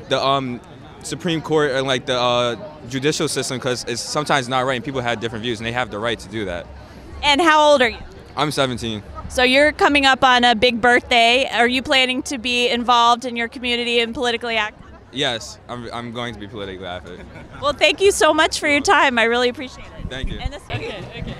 the 0.08 0.22
um 0.22 0.60
Supreme 1.02 1.40
Court 1.40 1.72
and 1.72 1.86
like 1.86 2.06
the 2.06 2.18
uh, 2.18 2.56
judicial 2.88 3.28
system 3.28 3.58
because 3.58 3.84
it's 3.84 4.00
sometimes 4.00 4.48
not 4.48 4.64
right, 4.64 4.76
and 4.76 4.84
people 4.84 5.00
have 5.00 5.20
different 5.20 5.42
views, 5.42 5.60
and 5.60 5.66
they 5.66 5.72
have 5.72 5.90
the 5.90 5.98
right 5.98 6.18
to 6.18 6.28
do 6.28 6.44
that. 6.46 6.66
And 7.22 7.40
how 7.40 7.60
old 7.70 7.82
are 7.82 7.88
you? 7.88 7.98
I'm 8.36 8.50
17. 8.50 9.02
So 9.28 9.42
you're 9.42 9.72
coming 9.72 10.06
up 10.06 10.24
on 10.24 10.44
a 10.44 10.54
big 10.54 10.80
birthday. 10.80 11.48
Are 11.52 11.68
you 11.68 11.82
planning 11.82 12.22
to 12.24 12.38
be 12.38 12.68
involved 12.68 13.24
in 13.24 13.36
your 13.36 13.48
community 13.48 14.00
and 14.00 14.14
politically 14.14 14.56
active? 14.56 14.86
Yes, 15.12 15.58
I'm, 15.68 15.92
I'm 15.92 16.12
going 16.12 16.34
to 16.34 16.40
be 16.40 16.46
politically 16.46 16.86
active. 16.86 17.20
Well, 17.60 17.74
thank 17.74 18.00
you 18.00 18.10
so 18.10 18.32
much 18.32 18.58
for 18.58 18.68
your 18.68 18.80
time. 18.80 19.18
I 19.18 19.24
really 19.24 19.50
appreciate 19.50 19.86
it. 19.98 20.08
Thank 20.08 20.30
you. 20.30 20.38
And 20.38 20.50
this, 20.50 20.62
okay, 20.64 21.04
okay. 21.14 21.36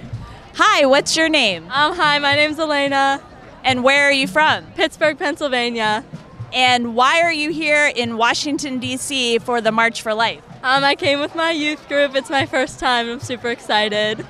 Hi, 0.56 0.84
what's 0.84 1.16
your 1.16 1.30
name? 1.30 1.64
Um, 1.70 1.96
hi, 1.96 2.18
my 2.18 2.34
name's 2.34 2.58
Elena. 2.58 3.22
And 3.64 3.82
where 3.82 4.06
are 4.06 4.12
you 4.12 4.28
from? 4.28 4.66
Pittsburgh, 4.72 5.18
Pennsylvania. 5.18 6.04
And 6.52 6.94
why 6.94 7.20
are 7.22 7.32
you 7.32 7.50
here 7.50 7.92
in 7.94 8.16
Washington, 8.16 8.78
D.C. 8.78 9.38
for 9.38 9.60
the 9.60 9.70
March 9.70 10.02
for 10.02 10.14
Life? 10.14 10.42
Um, 10.62 10.84
I 10.84 10.94
came 10.94 11.20
with 11.20 11.34
my 11.34 11.52
youth 11.52 11.88
group. 11.88 12.14
It's 12.14 12.30
my 12.30 12.46
first 12.46 12.80
time. 12.80 13.08
I'm 13.08 13.20
super 13.20 13.48
excited. 13.48 14.26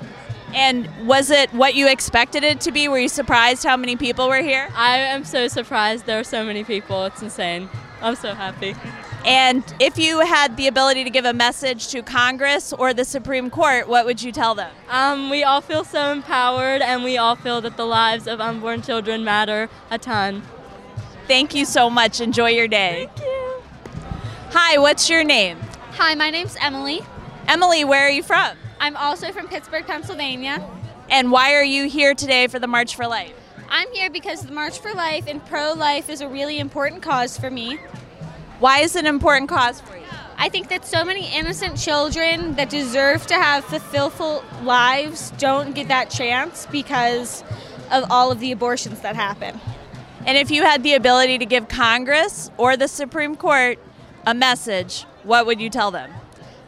And 0.53 0.89
was 1.07 1.31
it 1.31 1.51
what 1.53 1.75
you 1.75 1.87
expected 1.87 2.43
it 2.43 2.61
to 2.61 2.71
be? 2.71 2.87
Were 2.87 2.99
you 2.99 3.09
surprised 3.09 3.63
how 3.63 3.77
many 3.77 3.95
people 3.95 4.27
were 4.27 4.41
here? 4.41 4.69
I 4.75 4.97
am 4.97 5.23
so 5.23 5.47
surprised 5.47 6.05
there 6.05 6.19
are 6.19 6.25
so 6.25 6.43
many 6.43 6.63
people. 6.63 7.05
It's 7.05 7.21
insane. 7.21 7.69
I'm 8.01 8.15
so 8.15 8.33
happy. 8.33 8.75
And 9.25 9.63
if 9.79 9.97
you 9.97 10.21
had 10.21 10.57
the 10.57 10.67
ability 10.67 11.03
to 11.03 11.09
give 11.09 11.25
a 11.25 11.33
message 11.33 11.89
to 11.89 12.01
Congress 12.01 12.73
or 12.73 12.93
the 12.93 13.05
Supreme 13.05 13.49
Court, 13.49 13.87
what 13.87 14.05
would 14.05 14.21
you 14.21 14.31
tell 14.31 14.55
them? 14.55 14.71
Um, 14.89 15.29
we 15.29 15.43
all 15.43 15.61
feel 15.61 15.83
so 15.83 16.11
empowered, 16.11 16.81
and 16.81 17.03
we 17.03 17.17
all 17.17 17.35
feel 17.35 17.61
that 17.61 17.77
the 17.77 17.85
lives 17.85 18.27
of 18.27 18.41
unborn 18.41 18.81
children 18.81 19.23
matter 19.23 19.69
a 19.91 19.99
ton. 19.99 20.41
Thank 21.27 21.55
you 21.55 21.65
so 21.65 21.89
much. 21.89 22.19
Enjoy 22.19 22.49
your 22.49 22.67
day. 22.67 23.09
Thank 23.15 23.19
you. 23.19 23.63
Hi, 24.51 24.77
what's 24.77 25.09
your 25.09 25.23
name? 25.23 25.57
Hi, 25.93 26.15
my 26.15 26.29
name's 26.29 26.57
Emily. 26.59 27.01
Emily, 27.47 27.83
where 27.83 28.05
are 28.05 28.09
you 28.09 28.23
from? 28.23 28.57
I'm 28.79 28.97
also 28.97 29.31
from 29.31 29.47
Pittsburgh, 29.47 29.85
Pennsylvania. 29.85 30.65
And 31.09 31.31
why 31.31 31.53
are 31.53 31.63
you 31.63 31.87
here 31.87 32.13
today 32.13 32.47
for 32.47 32.59
the 32.59 32.67
March 32.67 32.95
for 32.95 33.07
Life? 33.07 33.33
I'm 33.69 33.91
here 33.91 34.09
because 34.09 34.41
the 34.41 34.51
March 34.51 34.79
for 34.79 34.93
Life 34.93 35.25
and 35.27 35.45
pro 35.45 35.73
life 35.73 36.09
is 36.09 36.21
a 36.21 36.27
really 36.27 36.59
important 36.59 37.01
cause 37.01 37.37
for 37.37 37.49
me. 37.49 37.77
Why 38.59 38.79
is 38.79 38.95
it 38.95 39.01
an 39.01 39.07
important 39.07 39.49
cause 39.49 39.79
for 39.79 39.95
you? 39.95 40.03
I 40.37 40.49
think 40.49 40.69
that 40.69 40.85
so 40.85 41.05
many 41.05 41.33
innocent 41.33 41.77
children 41.77 42.55
that 42.55 42.69
deserve 42.69 43.27
to 43.27 43.35
have 43.35 43.63
fulfillful 43.65 44.43
lives 44.63 45.31
don't 45.37 45.75
get 45.75 45.87
that 45.89 46.09
chance 46.09 46.65
because 46.71 47.43
of 47.91 48.05
all 48.09 48.31
of 48.31 48.39
the 48.39 48.51
abortions 48.51 49.01
that 49.01 49.15
happen. 49.15 49.59
And 50.25 50.37
if 50.37 50.51
you 50.51 50.63
had 50.63 50.83
the 50.83 50.93
ability 50.93 51.39
to 51.39 51.45
give 51.45 51.67
Congress 51.67 52.51
or 52.57 52.77
the 52.77 52.87
Supreme 52.87 53.35
Court 53.35 53.79
a 54.25 54.33
message, 54.33 55.03
what 55.23 55.45
would 55.45 55.59
you 55.59 55.69
tell 55.69 55.91
them? 55.91 56.11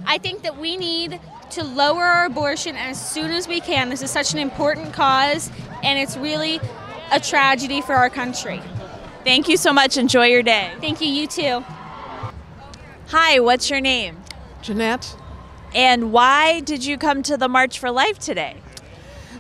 I 0.06 0.18
think 0.18 0.42
that 0.42 0.58
we 0.58 0.76
need 0.76 1.20
to 1.52 1.63
lower 1.63 2.04
our 2.04 2.26
abortion 2.26 2.76
as 2.76 3.00
soon 3.00 3.32
as 3.32 3.48
we 3.48 3.62
can. 3.62 3.89
This 3.89 4.02
is 4.02 4.10
such 4.10 4.34
an 4.34 4.39
important 4.39 4.92
cause, 4.92 5.52
and 5.84 6.00
it's 6.00 6.18
really 6.18 6.60
a 7.12 7.20
tragedy 7.20 7.82
for 7.82 7.94
our 7.94 8.10
country. 8.10 8.60
Thank 9.24 9.48
you 9.48 9.56
so 9.56 9.72
much. 9.72 9.98
Enjoy 9.98 10.26
your 10.26 10.42
day. 10.44 10.74
Thank 10.82 11.00
you, 11.00 11.08
you 11.08 11.28
too. 11.28 11.63
Hi, 13.10 13.39
what's 13.39 13.70
your 13.70 13.82
name? 13.82 14.18
Jeanette. 14.63 15.16
And 15.76 16.12
why 16.12 16.60
did 16.60 16.84
you 16.84 16.98
come 16.98 17.22
to 17.24 17.38
the 17.38 17.48
March 17.48 17.78
for 17.78 17.92
Life 17.92 18.18
today? 18.18 18.58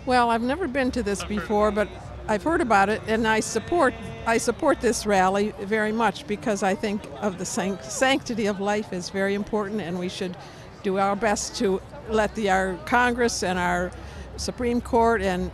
Well, 0.05 0.29
I've 0.29 0.41
never 0.41 0.67
been 0.67 0.91
to 0.91 1.01
this 1.01 1.23
before, 1.23 1.71
but 1.71 1.87
I've 2.27 2.43
heard 2.43 2.61
about 2.61 2.89
it, 2.89 3.01
and 3.07 3.27
I 3.27 3.41
support 3.41 3.93
I 4.25 4.37
support 4.37 4.79
this 4.79 5.05
rally 5.05 5.53
very 5.59 5.91
much 5.91 6.25
because 6.25 6.63
I 6.63 6.75
think 6.75 7.03
of 7.19 7.37
the 7.37 7.45
sanctity 7.45 8.45
of 8.45 8.61
life 8.61 8.93
is 8.93 9.09
very 9.09 9.33
important, 9.33 9.81
and 9.81 9.99
we 9.99 10.07
should 10.07 10.37
do 10.83 10.97
our 10.97 11.15
best 11.15 11.57
to 11.57 11.81
let 12.09 12.33
the 12.35 12.49
our 12.49 12.75
Congress 12.85 13.43
and 13.43 13.59
our 13.59 13.91
Supreme 14.37 14.79
Court 14.79 15.21
and 15.21 15.51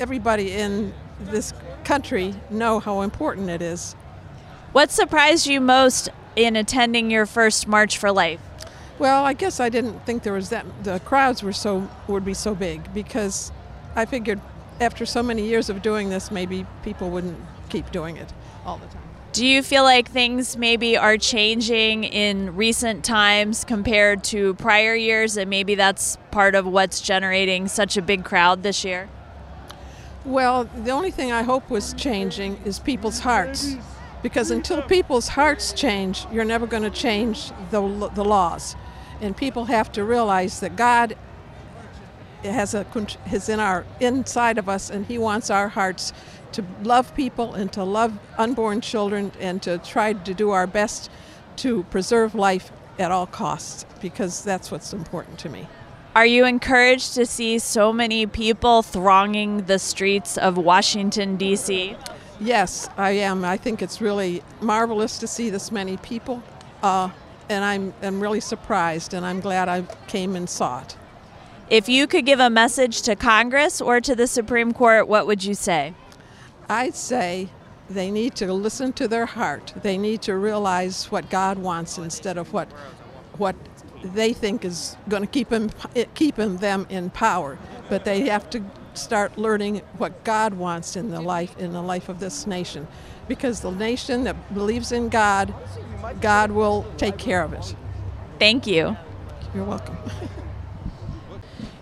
everybody 0.00 0.52
in 0.52 0.92
this 1.20 1.52
country 1.84 2.34
know 2.50 2.80
how 2.80 3.02
important 3.02 3.48
it 3.48 3.62
is. 3.62 3.94
What 4.72 4.90
surprised 4.90 5.46
you 5.46 5.60
most 5.60 6.08
in 6.34 6.56
attending 6.56 7.10
your 7.10 7.26
first 7.26 7.68
March 7.68 7.98
for 7.98 8.10
Life? 8.10 8.40
Well, 8.98 9.24
I 9.24 9.32
guess 9.32 9.60
I 9.60 9.68
didn't 9.68 10.04
think 10.04 10.24
there 10.24 10.32
was 10.32 10.48
that 10.50 10.66
the 10.82 10.98
crowds 11.00 11.42
were 11.42 11.52
so 11.52 11.88
would 12.08 12.24
be 12.24 12.34
so 12.34 12.54
big 12.54 12.92
because 12.92 13.52
I 13.94 14.04
figured 14.04 14.40
after 14.80 15.04
so 15.06 15.22
many 15.22 15.46
years 15.46 15.68
of 15.70 15.82
doing 15.82 16.08
this, 16.08 16.30
maybe 16.30 16.66
people 16.82 17.10
wouldn't 17.10 17.38
keep 17.68 17.90
doing 17.90 18.16
it 18.16 18.32
all 18.64 18.78
the 18.78 18.86
time. 18.86 19.02
Do 19.32 19.46
you 19.46 19.62
feel 19.62 19.84
like 19.84 20.10
things 20.10 20.56
maybe 20.56 20.96
are 20.96 21.16
changing 21.16 22.02
in 22.02 22.56
recent 22.56 23.04
times 23.04 23.64
compared 23.64 24.24
to 24.24 24.54
prior 24.54 24.96
years, 24.96 25.36
and 25.36 25.48
maybe 25.48 25.76
that's 25.76 26.18
part 26.32 26.56
of 26.56 26.66
what's 26.66 27.00
generating 27.00 27.68
such 27.68 27.96
a 27.96 28.02
big 28.02 28.24
crowd 28.24 28.64
this 28.64 28.84
year? 28.84 29.08
Well, 30.24 30.64
the 30.64 30.90
only 30.90 31.12
thing 31.12 31.30
I 31.30 31.42
hope 31.42 31.70
was 31.70 31.94
changing 31.94 32.60
is 32.64 32.80
people's 32.80 33.20
hearts. 33.20 33.76
Because 34.22 34.50
until 34.50 34.82
people's 34.82 35.28
hearts 35.28 35.72
change, 35.72 36.26
you're 36.30 36.44
never 36.44 36.66
going 36.66 36.82
to 36.82 36.90
change 36.90 37.52
the, 37.70 37.80
the 38.14 38.24
laws. 38.24 38.76
And 39.20 39.36
people 39.36 39.66
have 39.66 39.92
to 39.92 40.04
realize 40.04 40.60
that 40.60 40.76
God 40.76 41.16
has 42.44 42.74
a 42.74 42.86
is 43.32 43.48
in 43.48 43.60
our 43.60 43.84
inside 44.00 44.58
of 44.58 44.68
us, 44.68 44.90
and 44.90 45.06
He 45.06 45.18
wants 45.18 45.50
our 45.50 45.68
hearts 45.68 46.12
to 46.52 46.64
love 46.82 47.14
people 47.14 47.54
and 47.54 47.72
to 47.72 47.84
love 47.84 48.18
unborn 48.38 48.80
children 48.80 49.32
and 49.40 49.62
to 49.62 49.78
try 49.78 50.12
to 50.12 50.34
do 50.34 50.50
our 50.50 50.66
best 50.66 51.10
to 51.56 51.84
preserve 51.84 52.34
life 52.34 52.72
at 52.98 53.10
all 53.10 53.26
costs 53.26 53.84
because 54.00 54.42
that's 54.42 54.70
what's 54.70 54.92
important 54.92 55.38
to 55.38 55.48
me. 55.48 55.68
Are 56.14 56.26
you 56.26 56.44
encouraged 56.44 57.14
to 57.14 57.24
see 57.24 57.58
so 57.60 57.92
many 57.92 58.26
people 58.26 58.82
thronging 58.82 59.62
the 59.66 59.78
streets 59.78 60.36
of 60.36 60.56
Washington, 60.56 61.36
D.C.? 61.36 61.96
Yes, 62.40 62.88
I 62.96 63.10
am. 63.12 63.44
I 63.44 63.56
think 63.56 63.80
it's 63.80 64.00
really 64.00 64.42
marvelous 64.60 65.18
to 65.18 65.28
see 65.28 65.50
this 65.50 65.70
many 65.70 65.98
people, 65.98 66.42
uh, 66.82 67.10
and 67.48 67.64
I'm, 67.64 67.94
I'm 68.02 68.20
really 68.20 68.40
surprised, 68.40 69.14
and 69.14 69.24
I'm 69.24 69.40
glad 69.40 69.68
I 69.68 69.82
came 70.08 70.34
and 70.34 70.50
saw 70.50 70.80
it. 70.80 70.96
If 71.70 71.88
you 71.88 72.08
could 72.08 72.26
give 72.26 72.40
a 72.40 72.50
message 72.50 73.02
to 73.02 73.14
Congress 73.14 73.80
or 73.80 74.00
to 74.00 74.16
the 74.16 74.26
Supreme 74.26 74.72
Court, 74.72 75.06
what 75.06 75.28
would 75.28 75.44
you 75.44 75.54
say? 75.54 75.94
I'd 76.68 76.96
say 76.96 77.48
they 77.88 78.10
need 78.10 78.34
to 78.36 78.52
listen 78.52 78.92
to 78.94 79.06
their 79.06 79.26
heart. 79.26 79.72
They 79.80 79.96
need 79.96 80.20
to 80.22 80.36
realize 80.36 81.12
what 81.12 81.30
God 81.30 81.58
wants 81.58 81.96
instead 81.96 82.36
of 82.38 82.52
what 82.52 82.68
what 83.38 83.54
they 84.02 84.32
think 84.32 84.64
is 84.64 84.96
going 85.08 85.22
to 85.22 85.28
keep 85.28 85.50
them 85.50 85.70
keep 86.14 86.34
them 86.34 86.86
in 86.90 87.10
power. 87.10 87.56
But 87.88 88.04
they 88.04 88.28
have 88.28 88.50
to 88.50 88.64
start 88.94 89.38
learning 89.38 89.82
what 89.96 90.24
God 90.24 90.54
wants 90.54 90.96
in 90.96 91.10
the 91.10 91.20
life 91.20 91.56
in 91.56 91.72
the 91.72 91.82
life 91.82 92.08
of 92.08 92.18
this 92.18 92.48
nation, 92.48 92.88
because 93.28 93.60
the 93.60 93.70
nation 93.70 94.24
that 94.24 94.54
believes 94.54 94.90
in 94.90 95.08
God, 95.08 95.54
God 96.20 96.50
will 96.50 96.84
take 96.96 97.16
care 97.16 97.44
of 97.44 97.52
it. 97.52 97.76
Thank 98.40 98.66
you. 98.66 98.96
You're 99.54 99.64
welcome. 99.64 99.96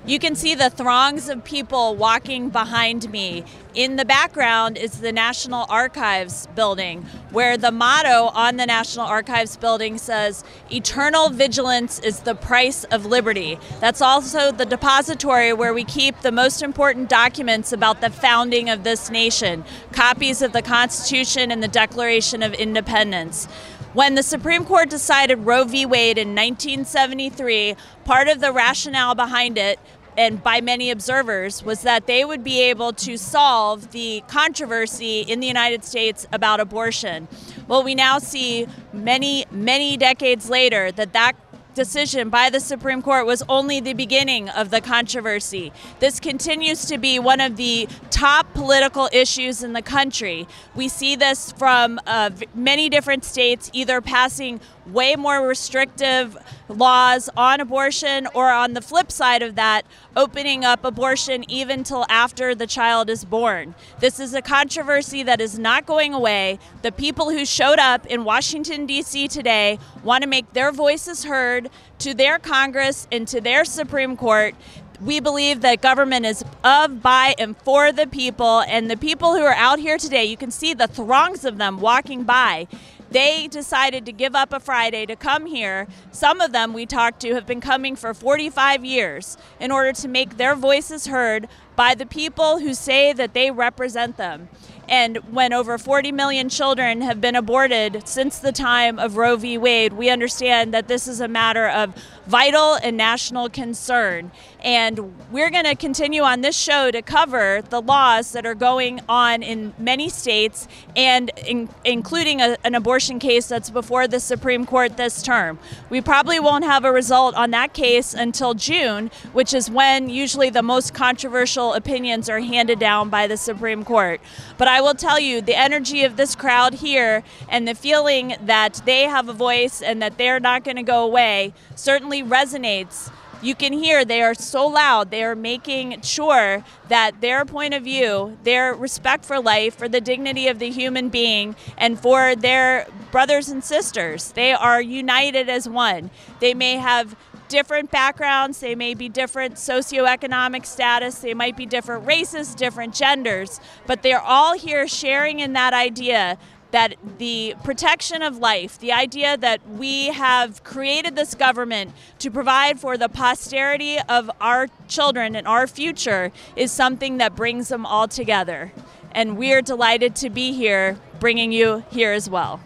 You 0.08 0.18
can 0.18 0.36
see 0.36 0.54
the 0.54 0.70
throngs 0.70 1.28
of 1.28 1.44
people 1.44 1.94
walking 1.94 2.48
behind 2.48 3.10
me. 3.10 3.44
In 3.74 3.96
the 3.96 4.06
background 4.06 4.78
is 4.78 5.00
the 5.00 5.12
National 5.12 5.66
Archives 5.68 6.46
building, 6.54 7.02
where 7.30 7.58
the 7.58 7.70
motto 7.70 8.28
on 8.32 8.56
the 8.56 8.64
National 8.64 9.04
Archives 9.04 9.58
building 9.58 9.98
says, 9.98 10.44
Eternal 10.72 11.28
vigilance 11.28 11.98
is 11.98 12.20
the 12.20 12.34
price 12.34 12.84
of 12.84 13.04
liberty. 13.04 13.58
That's 13.80 14.00
also 14.00 14.50
the 14.50 14.64
depository 14.64 15.52
where 15.52 15.74
we 15.74 15.84
keep 15.84 16.18
the 16.22 16.32
most 16.32 16.62
important 16.62 17.10
documents 17.10 17.70
about 17.70 18.00
the 18.00 18.08
founding 18.08 18.70
of 18.70 18.84
this 18.84 19.10
nation 19.10 19.62
copies 19.92 20.40
of 20.40 20.54
the 20.54 20.62
Constitution 20.62 21.50
and 21.50 21.62
the 21.62 21.68
Declaration 21.68 22.42
of 22.42 22.54
Independence. 22.54 23.46
When 23.94 24.14
the 24.14 24.22
Supreme 24.22 24.66
Court 24.66 24.90
decided 24.90 25.46
Roe 25.46 25.64
v. 25.64 25.86
Wade 25.86 26.18
in 26.18 26.28
1973, 26.28 27.74
part 28.04 28.28
of 28.28 28.40
the 28.40 28.52
rationale 28.52 29.14
behind 29.14 29.56
it 29.56 29.80
and 30.18 30.42
by 30.42 30.60
many 30.60 30.90
observers 30.90 31.62
was 31.62 31.82
that 31.82 32.08
they 32.08 32.24
would 32.24 32.42
be 32.42 32.60
able 32.60 32.92
to 32.92 33.16
solve 33.16 33.92
the 33.92 34.20
controversy 34.26 35.20
in 35.20 35.38
the 35.38 35.46
United 35.46 35.84
States 35.84 36.26
about 36.32 36.58
abortion. 36.58 37.28
Well, 37.68 37.84
we 37.84 37.94
now 37.94 38.18
see 38.18 38.66
many, 38.92 39.46
many 39.52 39.96
decades 39.96 40.50
later 40.50 40.90
that 40.92 41.12
that 41.12 41.34
decision 41.78 42.28
by 42.28 42.50
the 42.50 42.58
Supreme 42.58 43.00
Court 43.02 43.24
was 43.24 43.40
only 43.48 43.78
the 43.78 43.92
beginning 43.92 44.48
of 44.48 44.70
the 44.70 44.80
controversy. 44.80 45.70
This 46.00 46.18
continues 46.18 46.84
to 46.86 46.98
be 46.98 47.20
one 47.20 47.40
of 47.40 47.54
the 47.54 47.88
top 48.10 48.52
political 48.52 49.08
issues 49.12 49.62
in 49.62 49.74
the 49.74 49.80
country. 49.80 50.48
We 50.74 50.88
see 50.88 51.14
this 51.14 51.52
from 51.52 52.00
uh, 52.04 52.30
many 52.52 52.88
different 52.88 53.24
states 53.24 53.70
either 53.72 54.00
passing 54.00 54.60
way 54.88 55.14
more 55.14 55.46
restrictive 55.46 56.36
laws 56.68 57.30
on 57.36 57.60
abortion, 57.60 58.26
or 58.34 58.50
on 58.50 58.74
the 58.74 58.80
flip 58.80 59.10
side 59.10 59.42
of 59.42 59.54
that, 59.54 59.86
opening 60.16 60.64
up 60.64 60.84
abortion 60.84 61.48
even 61.48 61.84
till 61.84 62.04
after 62.08 62.54
the 62.54 62.66
child 62.66 63.08
is 63.08 63.24
born. 63.24 63.74
This 64.00 64.18
is 64.20 64.34
a 64.34 64.42
controversy 64.42 65.22
that 65.22 65.40
is 65.40 65.58
not 65.58 65.86
going 65.86 66.12
away. 66.12 66.58
The 66.82 66.92
people 66.92 67.30
who 67.30 67.44
showed 67.46 67.78
up 67.78 68.06
in 68.06 68.24
Washington, 68.24 68.86
D.C. 68.86 69.28
today 69.28 69.78
want 70.02 70.22
to 70.22 70.28
make 70.28 70.52
their 70.52 70.72
voices 70.72 71.24
heard 71.24 71.67
to 72.00 72.14
their 72.14 72.38
Congress 72.38 73.06
and 73.10 73.26
to 73.28 73.40
their 73.40 73.64
Supreme 73.64 74.16
Court 74.16 74.54
we 75.00 75.20
believe 75.20 75.60
that 75.60 75.80
government 75.80 76.26
is 76.26 76.44
of, 76.64 77.02
by, 77.02 77.34
and 77.38 77.56
for 77.58 77.92
the 77.92 78.06
people. 78.06 78.60
And 78.62 78.90
the 78.90 78.96
people 78.96 79.34
who 79.34 79.42
are 79.42 79.54
out 79.54 79.78
here 79.78 79.98
today, 79.98 80.24
you 80.24 80.36
can 80.36 80.50
see 80.50 80.74
the 80.74 80.88
throngs 80.88 81.44
of 81.44 81.58
them 81.58 81.80
walking 81.80 82.24
by. 82.24 82.66
They 83.10 83.46
decided 83.46 84.04
to 84.06 84.12
give 84.12 84.34
up 84.34 84.52
a 84.52 84.60
Friday 84.60 85.06
to 85.06 85.16
come 85.16 85.46
here. 85.46 85.86
Some 86.10 86.40
of 86.40 86.52
them 86.52 86.74
we 86.74 86.84
talked 86.84 87.20
to 87.20 87.34
have 87.34 87.46
been 87.46 87.60
coming 87.60 87.96
for 87.96 88.12
45 88.12 88.84
years 88.84 89.38
in 89.58 89.70
order 89.70 89.92
to 89.94 90.08
make 90.08 90.36
their 90.36 90.54
voices 90.54 91.06
heard 91.06 91.48
by 91.74 91.94
the 91.94 92.04
people 92.04 92.58
who 92.58 92.74
say 92.74 93.12
that 93.14 93.32
they 93.32 93.50
represent 93.50 94.18
them. 94.18 94.48
And 94.88 95.18
when 95.32 95.52
over 95.52 95.76
40 95.76 96.12
million 96.12 96.48
children 96.48 97.02
have 97.02 97.20
been 97.20 97.36
aborted 97.36 98.08
since 98.08 98.38
the 98.38 98.52
time 98.52 98.98
of 98.98 99.16
Roe 99.16 99.36
v. 99.36 99.58
Wade, 99.58 99.92
we 99.92 100.08
understand 100.08 100.72
that 100.72 100.88
this 100.88 101.06
is 101.06 101.20
a 101.20 101.28
matter 101.28 101.68
of 101.68 101.94
vital 102.28 102.74
and 102.74 102.96
national 102.96 103.48
concern. 103.48 104.30
And 104.62 105.14
we're 105.32 105.50
going 105.50 105.64
to 105.64 105.74
continue 105.74 106.22
on 106.22 106.42
this 106.42 106.56
show 106.56 106.90
to 106.90 107.00
cover 107.00 107.62
the 107.70 107.80
laws 107.80 108.32
that 108.32 108.44
are 108.44 108.54
going 108.54 109.00
on 109.08 109.42
in 109.42 109.72
many 109.78 110.10
states 110.10 110.68
and 110.94 111.30
in, 111.46 111.70
including 111.84 112.42
a, 112.42 112.58
an 112.64 112.74
abortion 112.74 113.18
case 113.18 113.46
that's 113.46 113.70
before 113.70 114.06
the 114.06 114.20
Supreme 114.20 114.66
Court 114.66 114.96
this 114.96 115.22
term. 115.22 115.58
We 115.88 116.02
probably 116.02 116.38
won't 116.38 116.64
have 116.64 116.84
a 116.84 116.92
result 116.92 117.34
on 117.34 117.50
that 117.52 117.72
case 117.72 118.12
until 118.12 118.52
June, 118.52 119.10
which 119.32 119.54
is 119.54 119.70
when 119.70 120.10
usually 120.10 120.50
the 120.50 120.62
most 120.62 120.92
controversial 120.92 121.72
opinions 121.72 122.28
are 122.28 122.40
handed 122.40 122.78
down 122.78 123.08
by 123.08 123.26
the 123.26 123.38
Supreme 123.38 123.84
Court. 123.84 124.20
But 124.58 124.68
I 124.68 124.82
will 124.82 124.94
tell 124.94 125.18
you 125.18 125.40
the 125.40 125.58
energy 125.58 126.04
of 126.04 126.16
this 126.16 126.34
crowd 126.34 126.74
here 126.74 127.22
and 127.48 127.66
the 127.66 127.74
feeling 127.74 128.34
that 128.42 128.82
they 128.84 129.04
have 129.04 129.30
a 129.30 129.32
voice 129.32 129.80
and 129.80 130.02
that 130.02 130.18
they're 130.18 130.40
not 130.40 130.64
going 130.64 130.76
to 130.76 130.82
go 130.82 131.04
away 131.04 131.54
certainly 131.78 132.17
resonates. 132.22 133.10
You 133.40 133.54
can 133.54 133.72
hear 133.72 134.04
they 134.04 134.22
are 134.22 134.34
so 134.34 134.66
loud. 134.66 135.12
They 135.12 135.22
are 135.22 135.36
making 135.36 136.00
sure 136.02 136.64
that 136.88 137.20
their 137.20 137.44
point 137.44 137.72
of 137.72 137.84
view, 137.84 138.36
their 138.42 138.74
respect 138.74 139.24
for 139.24 139.40
life, 139.40 139.76
for 139.76 139.88
the 139.88 140.00
dignity 140.00 140.48
of 140.48 140.58
the 140.58 140.70
human 140.70 141.08
being, 141.08 141.54
and 141.76 142.00
for 142.00 142.34
their 142.34 142.88
brothers 143.12 143.48
and 143.48 143.62
sisters, 143.62 144.32
they 144.32 144.52
are 144.52 144.82
united 144.82 145.48
as 145.48 145.68
one. 145.68 146.10
They 146.40 146.52
may 146.52 146.78
have 146.78 147.14
different 147.48 147.90
backgrounds, 147.90 148.60
they 148.60 148.74
may 148.74 148.94
be 148.94 149.08
different 149.08 149.54
socioeconomic 149.54 150.66
status, 150.66 151.18
they 151.20 151.34
might 151.34 151.56
be 151.56 151.64
different 151.64 152.06
races, 152.06 152.54
different 152.54 152.94
genders, 152.94 153.60
but 153.86 154.02
they're 154.02 154.20
all 154.20 154.54
here 154.56 154.86
sharing 154.86 155.40
in 155.40 155.54
that 155.54 155.72
idea 155.72 156.38
that 156.70 156.96
the 157.18 157.54
protection 157.64 158.22
of 158.22 158.38
life, 158.38 158.78
the 158.78 158.92
idea 158.92 159.36
that 159.36 159.66
we 159.68 160.08
have 160.08 160.62
created 160.64 161.16
this 161.16 161.34
government 161.34 161.92
to 162.18 162.30
provide 162.30 162.78
for 162.78 162.96
the 162.96 163.08
posterity 163.08 163.98
of 164.08 164.30
our 164.40 164.68
children 164.86 165.34
and 165.34 165.48
our 165.48 165.66
future, 165.66 166.30
is 166.56 166.70
something 166.70 167.18
that 167.18 167.34
brings 167.34 167.68
them 167.68 167.86
all 167.86 168.08
together. 168.08 168.72
And 169.12 169.38
we're 169.38 169.62
delighted 169.62 170.14
to 170.16 170.30
be 170.30 170.52
here, 170.52 170.98
bringing 171.18 171.52
you 171.52 171.84
here 171.90 172.12
as 172.12 172.28
well. 172.28 172.60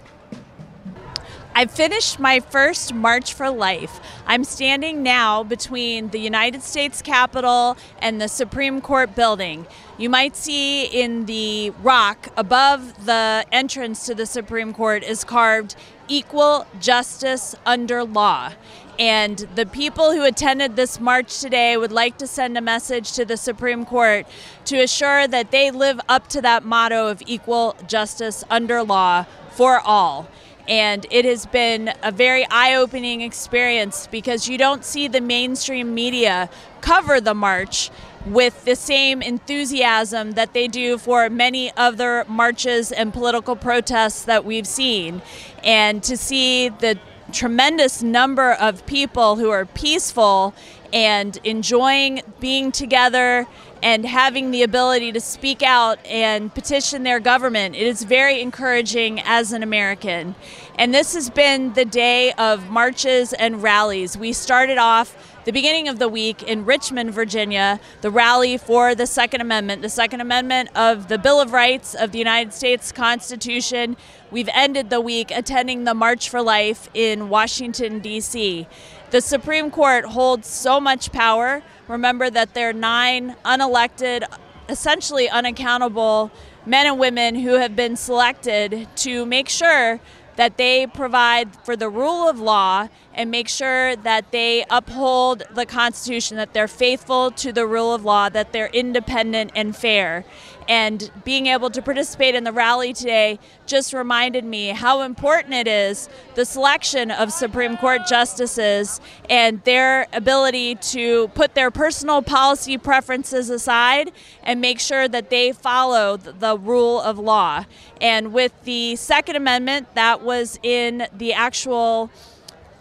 I 1.54 1.66
finished 1.66 2.18
my 2.18 2.40
first 2.40 2.94
March 2.94 3.34
for 3.34 3.50
Life. 3.50 4.00
I'm 4.26 4.42
standing 4.42 5.02
now 5.02 5.42
between 5.42 6.08
the 6.08 6.18
United 6.18 6.62
States 6.62 7.02
Capitol 7.02 7.76
and 7.98 8.18
the 8.18 8.28
Supreme 8.28 8.80
Court 8.80 9.14
building. 9.14 9.66
You 9.98 10.08
might 10.08 10.34
see 10.34 10.86
in 10.86 11.26
the 11.26 11.70
rock 11.82 12.28
above 12.38 13.04
the 13.04 13.44
entrance 13.52 14.06
to 14.06 14.14
the 14.14 14.24
Supreme 14.24 14.72
Court 14.72 15.02
is 15.02 15.24
carved 15.24 15.76
equal 16.08 16.66
justice 16.80 17.54
under 17.66 18.02
law. 18.02 18.54
And 18.98 19.36
the 19.54 19.66
people 19.66 20.12
who 20.12 20.24
attended 20.24 20.74
this 20.74 21.00
march 21.00 21.38
today 21.38 21.76
would 21.76 21.92
like 21.92 22.16
to 22.18 22.26
send 22.26 22.56
a 22.56 22.62
message 22.62 23.12
to 23.12 23.26
the 23.26 23.36
Supreme 23.36 23.84
Court 23.84 24.26
to 24.64 24.78
assure 24.78 25.28
that 25.28 25.50
they 25.50 25.70
live 25.70 26.00
up 26.08 26.28
to 26.28 26.40
that 26.40 26.64
motto 26.64 27.08
of 27.08 27.22
equal 27.26 27.76
justice 27.86 28.42
under 28.48 28.82
law 28.82 29.26
for 29.50 29.80
all. 29.80 30.28
And 30.68 31.06
it 31.10 31.24
has 31.24 31.46
been 31.46 31.92
a 32.02 32.12
very 32.12 32.46
eye 32.50 32.74
opening 32.74 33.20
experience 33.20 34.06
because 34.06 34.48
you 34.48 34.56
don't 34.58 34.84
see 34.84 35.08
the 35.08 35.20
mainstream 35.20 35.94
media 35.94 36.48
cover 36.80 37.20
the 37.20 37.34
march 37.34 37.90
with 38.26 38.64
the 38.64 38.76
same 38.76 39.20
enthusiasm 39.20 40.32
that 40.32 40.52
they 40.52 40.68
do 40.68 40.96
for 40.98 41.28
many 41.28 41.72
other 41.76 42.24
marches 42.28 42.92
and 42.92 43.12
political 43.12 43.56
protests 43.56 44.24
that 44.24 44.44
we've 44.44 44.66
seen. 44.66 45.22
And 45.64 46.02
to 46.04 46.16
see 46.16 46.68
the 46.68 46.98
tremendous 47.32 48.02
number 48.02 48.52
of 48.52 48.84
people 48.86 49.36
who 49.36 49.50
are 49.50 49.64
peaceful 49.64 50.54
and 50.92 51.38
enjoying 51.44 52.22
being 52.40 52.72
together 52.72 53.46
and 53.82 54.06
having 54.06 54.52
the 54.52 54.62
ability 54.62 55.10
to 55.12 55.20
speak 55.20 55.62
out 55.62 55.98
and 56.06 56.54
petition 56.54 57.02
their 57.02 57.18
government. 57.18 57.74
It 57.74 57.86
is 57.86 58.04
very 58.04 58.40
encouraging 58.40 59.20
as 59.20 59.52
an 59.52 59.62
American. 59.62 60.36
And 60.78 60.94
this 60.94 61.14
has 61.14 61.30
been 61.30 61.72
the 61.72 61.84
day 61.84 62.32
of 62.32 62.70
marches 62.70 63.32
and 63.32 63.62
rallies. 63.62 64.16
We 64.16 64.32
started 64.32 64.78
off 64.78 65.16
the 65.44 65.52
beginning 65.52 65.88
of 65.88 65.98
the 65.98 66.08
week 66.08 66.44
in 66.44 66.64
Richmond, 66.64 67.12
Virginia, 67.12 67.80
the 68.00 68.10
rally 68.10 68.56
for 68.56 68.94
the 68.94 69.06
Second 69.08 69.40
Amendment, 69.40 69.82
the 69.82 69.88
Second 69.88 70.20
Amendment 70.20 70.68
of 70.76 71.08
the 71.08 71.18
Bill 71.18 71.40
of 71.40 71.52
Rights 71.52 71.96
of 71.96 72.12
the 72.12 72.18
United 72.18 72.52
States 72.52 72.92
Constitution. 72.92 73.96
We've 74.30 74.48
ended 74.54 74.88
the 74.90 75.00
week 75.00 75.32
attending 75.32 75.82
the 75.82 75.94
March 75.94 76.28
for 76.28 76.40
Life 76.40 76.88
in 76.94 77.28
Washington, 77.28 77.98
D.C. 77.98 78.68
The 79.12 79.20
Supreme 79.20 79.70
Court 79.70 80.06
holds 80.06 80.48
so 80.48 80.80
much 80.80 81.12
power. 81.12 81.62
Remember 81.86 82.30
that 82.30 82.54
there 82.54 82.70
are 82.70 82.72
nine 82.72 83.36
unelected, 83.44 84.24
essentially 84.70 85.28
unaccountable 85.28 86.30
men 86.64 86.86
and 86.86 86.98
women 86.98 87.34
who 87.34 87.56
have 87.56 87.76
been 87.76 87.94
selected 87.94 88.88
to 88.96 89.26
make 89.26 89.50
sure 89.50 90.00
that 90.36 90.56
they 90.56 90.86
provide 90.86 91.54
for 91.62 91.76
the 91.76 91.90
rule 91.90 92.26
of 92.26 92.40
law 92.40 92.88
and 93.12 93.30
make 93.30 93.48
sure 93.48 93.96
that 93.96 94.32
they 94.32 94.64
uphold 94.70 95.42
the 95.54 95.66
Constitution, 95.66 96.38
that 96.38 96.54
they're 96.54 96.66
faithful 96.66 97.30
to 97.32 97.52
the 97.52 97.66
rule 97.66 97.92
of 97.92 98.06
law, 98.06 98.30
that 98.30 98.54
they're 98.54 98.70
independent 98.72 99.50
and 99.54 99.76
fair. 99.76 100.24
And 100.68 101.10
being 101.24 101.46
able 101.46 101.70
to 101.70 101.82
participate 101.82 102.34
in 102.34 102.44
the 102.44 102.52
rally 102.52 102.92
today 102.92 103.38
just 103.66 103.92
reminded 103.92 104.44
me 104.44 104.68
how 104.68 105.02
important 105.02 105.54
it 105.54 105.66
is 105.66 106.08
the 106.34 106.44
selection 106.44 107.10
of 107.10 107.32
Supreme 107.32 107.76
Court 107.76 108.02
justices 108.06 109.00
and 109.28 109.62
their 109.64 110.06
ability 110.12 110.76
to 110.76 111.28
put 111.28 111.54
their 111.54 111.70
personal 111.70 112.22
policy 112.22 112.78
preferences 112.78 113.50
aside 113.50 114.12
and 114.42 114.60
make 114.60 114.80
sure 114.80 115.08
that 115.08 115.30
they 115.30 115.52
follow 115.52 116.16
the 116.16 116.56
rule 116.58 117.00
of 117.00 117.18
law. 117.18 117.64
And 118.00 118.32
with 118.32 118.52
the 118.64 118.96
Second 118.96 119.36
Amendment, 119.36 119.94
that 119.94 120.22
was 120.22 120.58
in 120.62 121.06
the 121.16 121.32
actual 121.32 122.10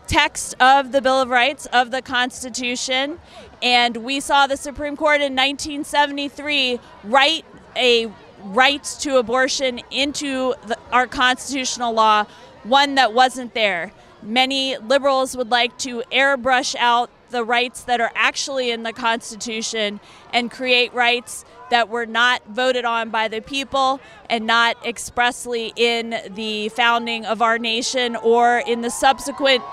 text 0.08 0.54
of 0.60 0.92
the 0.92 1.02
Bill 1.02 1.22
of 1.22 1.30
Rights 1.30 1.68
of 1.68 1.92
the 1.92 2.02
Constitution. 2.02 3.18
And 3.64 3.98
we 3.98 4.20
saw 4.20 4.46
the 4.46 4.58
Supreme 4.58 4.98
Court 4.98 5.22
in 5.22 5.34
1973 5.34 6.80
write 7.06 7.46
a 7.76 8.12
right 8.44 8.84
to 9.02 9.18
abortion 9.18 9.82
into 9.92 10.54
the, 10.68 10.78
our 10.92 11.08
constitutional 11.08 11.94
law, 11.94 12.26
one 12.64 12.96
that 12.96 13.14
wasn't 13.14 13.54
there. 13.54 13.92
Many 14.24 14.78
liberals 14.78 15.36
would 15.36 15.50
like 15.50 15.78
to 15.80 16.04
airbrush 16.12 16.76
out 16.76 17.10
the 17.32 17.44
rights 17.44 17.84
that 17.86 18.02
are 18.02 18.12
actually 18.14 18.72
in 18.72 18.84
the 18.84 18.94
Constitution 18.94 20.00
and 20.34 20.52
create 20.52 20.94
rights 20.94 21.46
that 21.70 21.90
were 21.90 22.06
not 22.06 22.46
voted 22.48 22.86
on 22.86 23.10
by 23.10 23.28
the 23.28 23.42
people 23.42 24.00
and 24.30 24.46
not 24.46 24.86
expressly 24.86 25.72
in 25.76 26.16
the 26.30 26.70
founding 26.70 27.26
of 27.26 27.42
our 27.42 27.58
nation 27.58 28.16
or 28.18 28.60
in 28.68 28.82
the 28.82 28.90
subsequent 28.90 29.64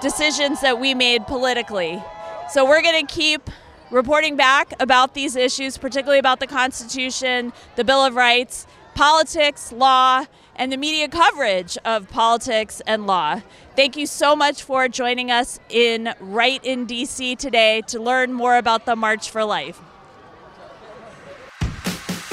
decisions 0.00 0.60
that 0.60 0.78
we 0.78 0.94
made 0.94 1.26
politically. 1.26 2.02
So 2.50 2.64
we're 2.64 2.82
going 2.82 3.04
to 3.06 3.12
keep 3.12 3.50
reporting 3.90 4.36
back 4.36 4.72
about 4.80 5.14
these 5.14 5.36
issues, 5.36 5.78
particularly 5.78 6.18
about 6.18 6.40
the 6.40 6.46
Constitution, 6.46 7.52
the 7.76 7.84
Bill 7.84 8.04
of 8.04 8.14
Rights, 8.14 8.66
politics, 8.94 9.72
law, 9.72 10.24
and 10.56 10.72
the 10.72 10.76
media 10.76 11.08
coverage 11.08 11.78
of 11.84 12.08
politics 12.10 12.82
and 12.86 13.06
law. 13.06 13.40
Thank 13.76 13.96
you 13.96 14.06
so 14.06 14.34
much 14.34 14.62
for 14.62 14.88
joining 14.88 15.30
us 15.30 15.60
in 15.68 16.14
Right 16.18 16.60
in 16.64 16.86
DC 16.86 17.38
today 17.38 17.82
to 17.86 18.00
learn 18.00 18.32
more 18.32 18.56
about 18.56 18.84
the 18.84 18.96
March 18.96 19.30
for 19.30 19.44
Life. 19.44 19.80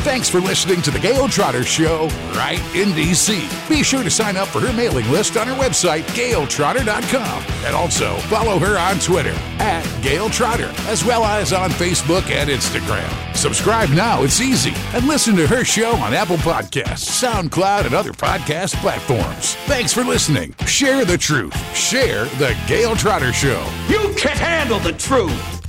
Thanks 0.06 0.30
for 0.30 0.40
listening 0.40 0.84
to 0.84 0.92
the 0.92 1.00
Gayle 1.00 1.28
Trotter 1.28 1.64
Show 1.64 2.10
right 2.36 2.60
in 2.76 2.90
DC. 2.90 3.68
Be 3.68 3.82
sure 3.82 4.04
to 4.04 4.12
sign 4.12 4.38
up 4.38 4.48
for 4.48 4.60
her 4.60 4.72
mailing 4.72 5.10
list 5.10 5.36
on 5.36 5.48
her 5.48 5.56
website, 5.56 6.04
gayletrotter.com. 6.14 7.44
And 7.66 7.76
also 7.76 8.16
follow 8.28 8.60
her 8.60 8.78
on 8.78 9.00
Twitter 9.00 9.34
at 9.58 9.84
Gayle 10.04 10.30
Trotter, 10.30 10.72
as 10.88 11.04
well 11.04 11.26
as 11.26 11.54
on 11.54 11.72
Facebook 11.72 12.30
and 12.30 12.52
Instagram. 12.52 13.36
Subscribe 13.36 13.90
now, 13.90 14.22
it's 14.22 14.42
easy. 14.42 14.74
And 14.94 15.08
listen 15.08 15.36
to 15.38 15.48
her 15.48 15.66
show 15.66 15.96
on 15.96 16.14
Apple 16.14 16.38
Podcasts, 16.38 17.24
SoundCloud, 17.24 17.88
and 17.88 17.96
other 17.96 18.12
podcast 18.12 18.76
platforms. 18.76 19.56
Thanks 19.66 19.92
for 19.92 20.04
listening. 20.04 20.54
Share 20.68 21.04
the 21.04 21.18
truth. 21.18 21.58
Share 21.76 22.26
the 22.38 22.56
Gayle 22.68 22.96
Trotter 22.96 23.34
Show. 23.34 23.68
You 23.90 24.14
can't 24.16 24.38
handle 24.38 24.78
the 24.78 24.94
truth. 24.94 25.65